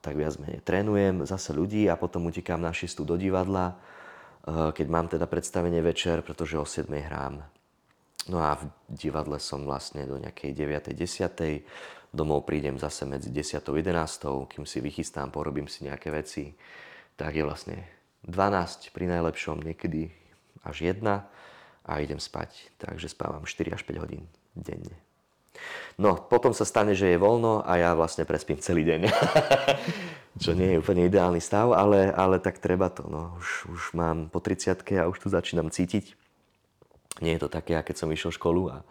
tak 0.00 0.16
viac 0.16 0.40
menej 0.40 0.64
trénujem 0.64 1.28
zase 1.28 1.52
ľudí 1.52 1.84
a 1.92 2.00
potom 2.00 2.32
utekám 2.32 2.60
na 2.60 2.72
6 2.72 3.04
do 3.04 3.20
divadla, 3.20 3.76
e, 3.76 4.72
keď 4.72 4.86
mám 4.88 5.08
teda 5.12 5.28
predstavenie 5.28 5.84
večer, 5.84 6.24
pretože 6.24 6.56
o 6.56 6.64
7 6.64 6.88
hrám. 6.96 7.59
No 8.30 8.38
a 8.38 8.54
v 8.54 8.70
divadle 8.86 9.42
som 9.42 9.66
vlastne 9.66 10.06
do 10.06 10.14
nejakej 10.14 10.54
9. 10.54 10.94
10. 10.94 12.14
Domov 12.14 12.46
prídem 12.46 12.78
zase 12.78 13.02
medzi 13.02 13.34
10. 13.34 13.58
a 13.58 13.70
11. 13.74 14.46
Kým 14.46 14.64
si 14.66 14.78
vychystám, 14.78 15.34
porobím 15.34 15.66
si 15.66 15.82
nejaké 15.82 16.14
veci. 16.14 16.54
Tak 17.18 17.34
je 17.34 17.42
vlastne 17.42 17.82
12 18.30 18.94
pri 18.94 19.10
najlepšom, 19.10 19.66
niekedy 19.66 20.14
až 20.62 20.94
1 20.94 21.02
a 21.86 21.92
idem 21.98 22.22
spať. 22.22 22.70
Takže 22.78 23.10
spávam 23.10 23.42
4 23.42 23.74
až 23.74 23.82
5 23.82 24.02
hodín 24.02 24.30
denne. 24.54 24.94
No, 25.98 26.16
potom 26.16 26.54
sa 26.54 26.62
stane, 26.62 26.94
že 26.94 27.10
je 27.10 27.18
voľno 27.20 27.66
a 27.66 27.76
ja 27.76 27.90
vlastne 27.98 28.22
prespím 28.22 28.62
celý 28.62 28.86
deň. 28.86 29.10
Čo 30.42 30.54
nie 30.54 30.72
je 30.72 30.80
úplne 30.80 31.10
ideálny 31.10 31.42
stav, 31.42 31.74
ale, 31.74 32.14
ale 32.14 32.38
tak 32.38 32.62
treba 32.62 32.88
to. 32.88 33.04
No. 33.10 33.34
Už, 33.42 33.66
už 33.66 33.82
mám 33.92 34.30
po 34.30 34.38
30 34.38 34.80
a 35.02 35.10
už 35.10 35.18
tu 35.18 35.28
začínam 35.28 35.68
cítiť. 35.68 36.14
Nie 37.18 37.34
je 37.34 37.42
to 37.42 37.50
také, 37.50 37.74
keď 37.74 37.96
som 37.98 38.12
išiel 38.14 38.30
školu 38.30 38.70
a 38.70 38.86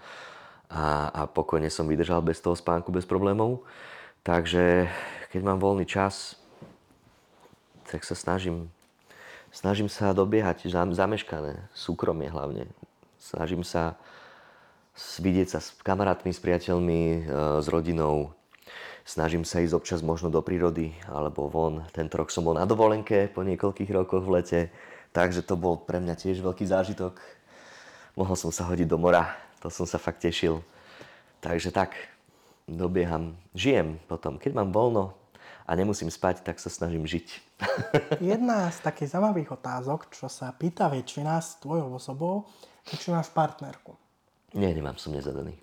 a, 0.70 1.10
a 1.10 1.22
pokojne 1.26 1.68
som 1.74 1.90
vydržal 1.90 2.22
bez 2.22 2.38
toho 2.38 2.54
spánku, 2.54 2.94
bez 2.94 3.04
problémov. 3.04 3.66
Takže 4.22 4.86
keď 5.34 5.42
mám 5.42 5.58
voľný 5.58 5.90
čas, 5.90 6.38
tak 7.90 8.06
sa 8.06 8.14
snažím, 8.14 8.70
snažím 9.50 9.90
sa 9.90 10.14
dobiehať 10.14 10.70
zameškané, 10.70 11.58
súkromie 11.74 12.30
hlavne. 12.30 12.70
Snažím 13.18 13.66
sa 13.66 13.98
vidieť 14.94 15.58
sa 15.58 15.60
s 15.60 15.74
kamarátmi, 15.82 16.30
s 16.30 16.40
priateľmi, 16.44 17.02
e, 17.02 17.20
s 17.64 17.68
rodinou. 17.72 18.38
Snažím 19.10 19.42
sa 19.42 19.64
ísť 19.66 19.74
občas 19.74 20.00
možno 20.06 20.30
do 20.30 20.44
prírody 20.46 20.94
alebo 21.10 21.50
von. 21.50 21.82
Tento 21.90 22.14
rok 22.20 22.30
som 22.30 22.46
bol 22.46 22.54
na 22.54 22.70
dovolenke 22.70 23.26
po 23.34 23.42
niekoľkých 23.42 23.90
rokoch 23.90 24.22
v 24.22 24.34
lete, 24.38 24.62
takže 25.16 25.42
to 25.42 25.58
bol 25.58 25.82
pre 25.82 25.98
mňa 25.98 26.14
tiež 26.14 26.46
veľký 26.46 26.70
zážitok. 26.70 27.18
Mohol 28.20 28.36
som 28.36 28.52
sa 28.52 28.68
hodiť 28.68 28.84
do 28.84 29.00
mora, 29.00 29.32
to 29.64 29.72
som 29.72 29.88
sa 29.88 29.96
fakt 29.96 30.20
tešil. 30.20 30.60
Takže 31.40 31.72
tak, 31.72 31.96
dobieham, 32.68 33.32
žijem 33.56 33.96
potom. 34.12 34.36
Keď 34.36 34.60
mám 34.60 34.76
voľno 34.76 35.16
a 35.64 35.72
nemusím 35.72 36.12
spať, 36.12 36.44
tak 36.44 36.60
sa 36.60 36.68
snažím 36.68 37.08
žiť. 37.08 37.28
Jedna 38.20 38.68
z 38.76 38.84
takých 38.84 39.16
zaujímavých 39.16 39.56
otázok, 39.56 40.12
čo 40.12 40.28
sa 40.28 40.52
pýta 40.52 40.92
väčšina 40.92 41.40
s 41.40 41.64
tvojou 41.64 41.96
osobou, 41.96 42.44
je, 42.92 43.00
či 43.00 43.08
máš 43.08 43.32
partnerku. 43.32 43.96
Nie, 44.52 44.76
nemám, 44.76 45.00
som 45.00 45.16
nezadaný. 45.16 45.56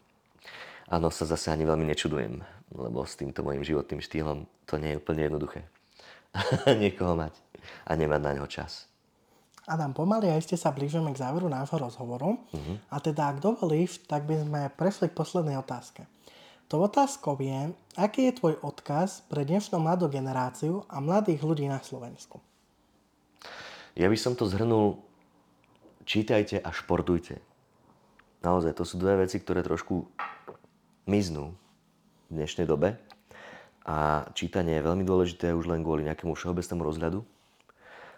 Áno, 0.89 1.13
sa 1.13 1.29
zase 1.29 1.53
ani 1.53 1.69
veľmi 1.69 1.85
nečudujem, 1.93 2.41
lebo 2.73 3.05
s 3.05 3.21
týmto 3.21 3.45
mojim 3.45 3.69
životným 3.69 4.01
štýlom 4.01 4.49
to 4.65 4.81
nie 4.81 4.97
je 4.97 5.01
úplne 5.05 5.29
jednoduché. 5.29 5.61
Niekoho 6.81 7.21
mať 7.21 7.37
a 7.85 7.93
nemať 7.93 8.21
na 8.25 8.33
neho 8.33 8.49
čas. 8.49 8.89
Adam, 9.67 9.91
pomaly 9.91 10.31
a 10.31 10.39
ešte 10.39 10.55
sa 10.55 10.71
blížime 10.71 11.11
k 11.11 11.19
záveru 11.19 11.51
nášho 11.51 11.75
rozhovoru. 11.75 12.39
Uh-huh. 12.39 12.77
A 12.87 13.03
teda, 13.03 13.35
ak 13.35 13.43
dovolíš, 13.43 13.99
tak 14.07 14.23
by 14.23 14.47
sme 14.47 14.61
prešli 14.79 15.11
k 15.11 15.19
poslednej 15.19 15.59
otázke. 15.59 16.07
To 16.71 16.87
otázkou 16.87 17.35
je, 17.39 17.75
aký 17.99 18.31
je 18.31 18.39
tvoj 18.39 18.55
odkaz 18.63 19.27
pre 19.27 19.43
dnešnú 19.43 19.83
mladú 19.83 20.07
generáciu 20.07 20.87
a 20.87 21.03
mladých 21.03 21.43
ľudí 21.43 21.67
na 21.67 21.83
Slovensku? 21.83 22.39
Ja 23.99 24.07
by 24.07 24.19
som 24.19 24.39
to 24.39 24.47
zhrnul, 24.47 25.03
čítajte 26.07 26.63
a 26.63 26.71
športujte. 26.71 27.43
Naozaj, 28.47 28.79
to 28.79 28.87
sú 28.87 29.03
dve 29.03 29.27
veci, 29.27 29.43
ktoré 29.43 29.67
trošku 29.67 30.07
miznú 31.11 31.55
v 32.31 32.39
dnešnej 32.39 32.67
dobe. 32.71 32.99
A 33.87 34.27
čítanie 34.35 34.79
je 34.79 34.87
veľmi 34.87 35.07
dôležité 35.07 35.55
už 35.55 35.71
len 35.71 35.87
kvôli 35.87 36.07
nejakému 36.07 36.35
všeobecnému 36.35 36.83
rozhľadu, 36.83 37.23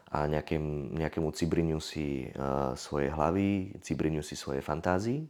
a 0.09 0.25
nejakém, 0.25 0.97
nejakému 0.97 1.29
cibriniu 1.37 1.79
si 1.85 2.33
uh, 2.33 2.73
svoje 2.73 3.12
hlavy, 3.12 3.77
cibriniu 3.85 4.25
si 4.25 4.40
svoje 4.40 4.64
fantázii. 4.64 5.29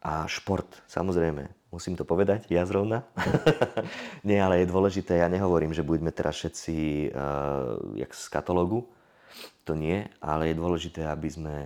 A 0.00 0.24
šport, 0.30 0.68
samozrejme, 0.88 1.50
musím 1.68 1.92
to 1.98 2.08
povedať, 2.08 2.48
ja 2.48 2.64
zrovna. 2.64 3.04
Nie, 4.28 4.40
ale 4.40 4.64
je 4.64 4.72
dôležité, 4.72 5.20
ja 5.20 5.28
nehovorím, 5.28 5.76
že 5.76 5.84
budeme 5.84 6.08
teraz 6.08 6.40
všetci 6.40 6.76
uh, 7.12 7.76
jak 8.00 8.10
z 8.16 8.26
katalógu, 8.32 8.88
to 9.66 9.76
nie, 9.76 10.06
ale 10.22 10.48
je 10.48 10.60
dôležité, 10.62 11.04
aby 11.04 11.28
sme, 11.28 11.56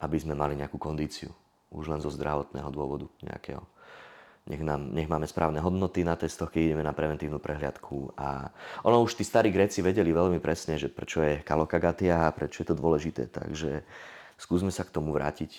aby 0.00 0.16
sme 0.16 0.32
mali 0.32 0.56
nejakú 0.56 0.80
kondíciu, 0.80 1.28
už 1.68 1.90
len 1.90 2.00
zo 2.00 2.08
zdravotného 2.08 2.70
dôvodu 2.72 3.10
nejakého 3.20 3.60
nech, 4.48 4.64
nám, 4.64 4.88
nech 4.90 5.06
máme 5.06 5.28
správne 5.28 5.60
hodnoty 5.60 6.02
na 6.02 6.16
testoch, 6.16 6.48
keď 6.48 6.72
ideme 6.72 6.82
na 6.82 6.96
preventívnu 6.96 7.36
prehliadku. 7.36 8.16
A 8.16 8.48
ono 8.82 9.04
už 9.04 9.20
tí 9.20 9.22
starí 9.22 9.52
Gréci 9.52 9.84
vedeli 9.84 10.08
veľmi 10.10 10.40
presne, 10.40 10.80
že 10.80 10.88
prečo 10.88 11.20
je 11.20 11.44
kalokagatia 11.44 12.26
a 12.26 12.34
prečo 12.34 12.64
je 12.64 12.72
to 12.72 12.76
dôležité. 12.80 13.28
Takže 13.28 13.84
skúsme 14.40 14.72
sa 14.72 14.88
k 14.88 14.94
tomu 14.96 15.12
vrátiť. 15.12 15.52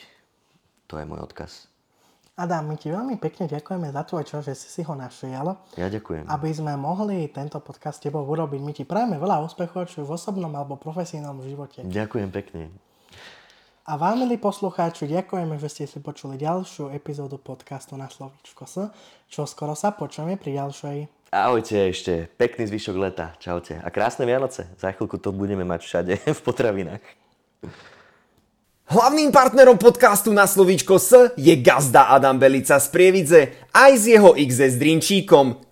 To 0.90 0.98
je 0.98 1.06
môj 1.06 1.22
odkaz. 1.22 1.70
Adam, 2.40 2.72
my 2.72 2.80
ti 2.80 2.88
veľmi 2.88 3.20
pekne 3.20 3.52
ďakujeme 3.52 3.92
za 3.92 4.02
tvoj 4.08 4.24
čas, 4.24 4.48
že 4.48 4.56
si 4.56 4.72
si 4.72 4.82
ho 4.88 4.96
našiel. 4.96 5.60
Ja 5.76 5.92
ďakujem. 5.92 6.24
Aby 6.24 6.50
sme 6.56 6.74
mohli 6.80 7.28
tento 7.28 7.60
podcast 7.60 8.00
s 8.00 8.08
tebou 8.08 8.24
urobiť. 8.24 8.62
My 8.64 8.72
ti 8.72 8.88
prajeme 8.88 9.20
veľa 9.20 9.44
úspechov, 9.44 9.92
či 9.92 10.00
v 10.00 10.08
osobnom 10.08 10.50
alebo 10.56 10.80
profesijnom 10.80 11.44
živote. 11.44 11.84
Ďakujem 11.84 12.30
pekne. 12.32 12.72
A 13.90 13.98
vám, 13.98 14.22
milí 14.22 14.38
poslucháči, 14.38 15.10
ďakujeme, 15.10 15.58
že 15.58 15.66
ste 15.66 15.90
si 15.90 15.98
počuli 15.98 16.38
ďalšiu 16.38 16.94
epizódu 16.94 17.42
podcastu 17.42 17.98
na 17.98 18.06
Slovíčko 18.06 18.70
S, 18.70 18.86
čo 19.26 19.50
skoro 19.50 19.74
sa 19.74 19.90
počujeme 19.90 20.38
pri 20.38 20.62
ďalšej. 20.62 20.98
Ahojte 21.34 21.90
ešte, 21.90 22.30
pekný 22.38 22.70
zvyšok 22.70 22.96
leta, 23.02 23.34
čaute. 23.42 23.82
A 23.82 23.90
krásne 23.90 24.30
Vianoce, 24.30 24.70
za 24.78 24.94
chvíľku 24.94 25.18
to 25.18 25.34
budeme 25.34 25.66
mať 25.66 25.82
všade 25.82 26.14
v 26.38 26.42
potravinách. 26.46 27.02
Hlavným 28.94 29.34
partnerom 29.34 29.82
podcastu 29.82 30.30
na 30.38 30.46
slovíčko 30.46 31.02
S 31.02 31.34
je 31.34 31.58
gazda 31.58 32.14
Adam 32.14 32.38
Belica 32.38 32.78
z 32.78 32.94
Prievidze 32.94 33.42
aj 33.74 33.92
s 33.98 34.06
jeho 34.06 34.38
XS 34.38 34.78
Drinčíkom. 34.78 35.66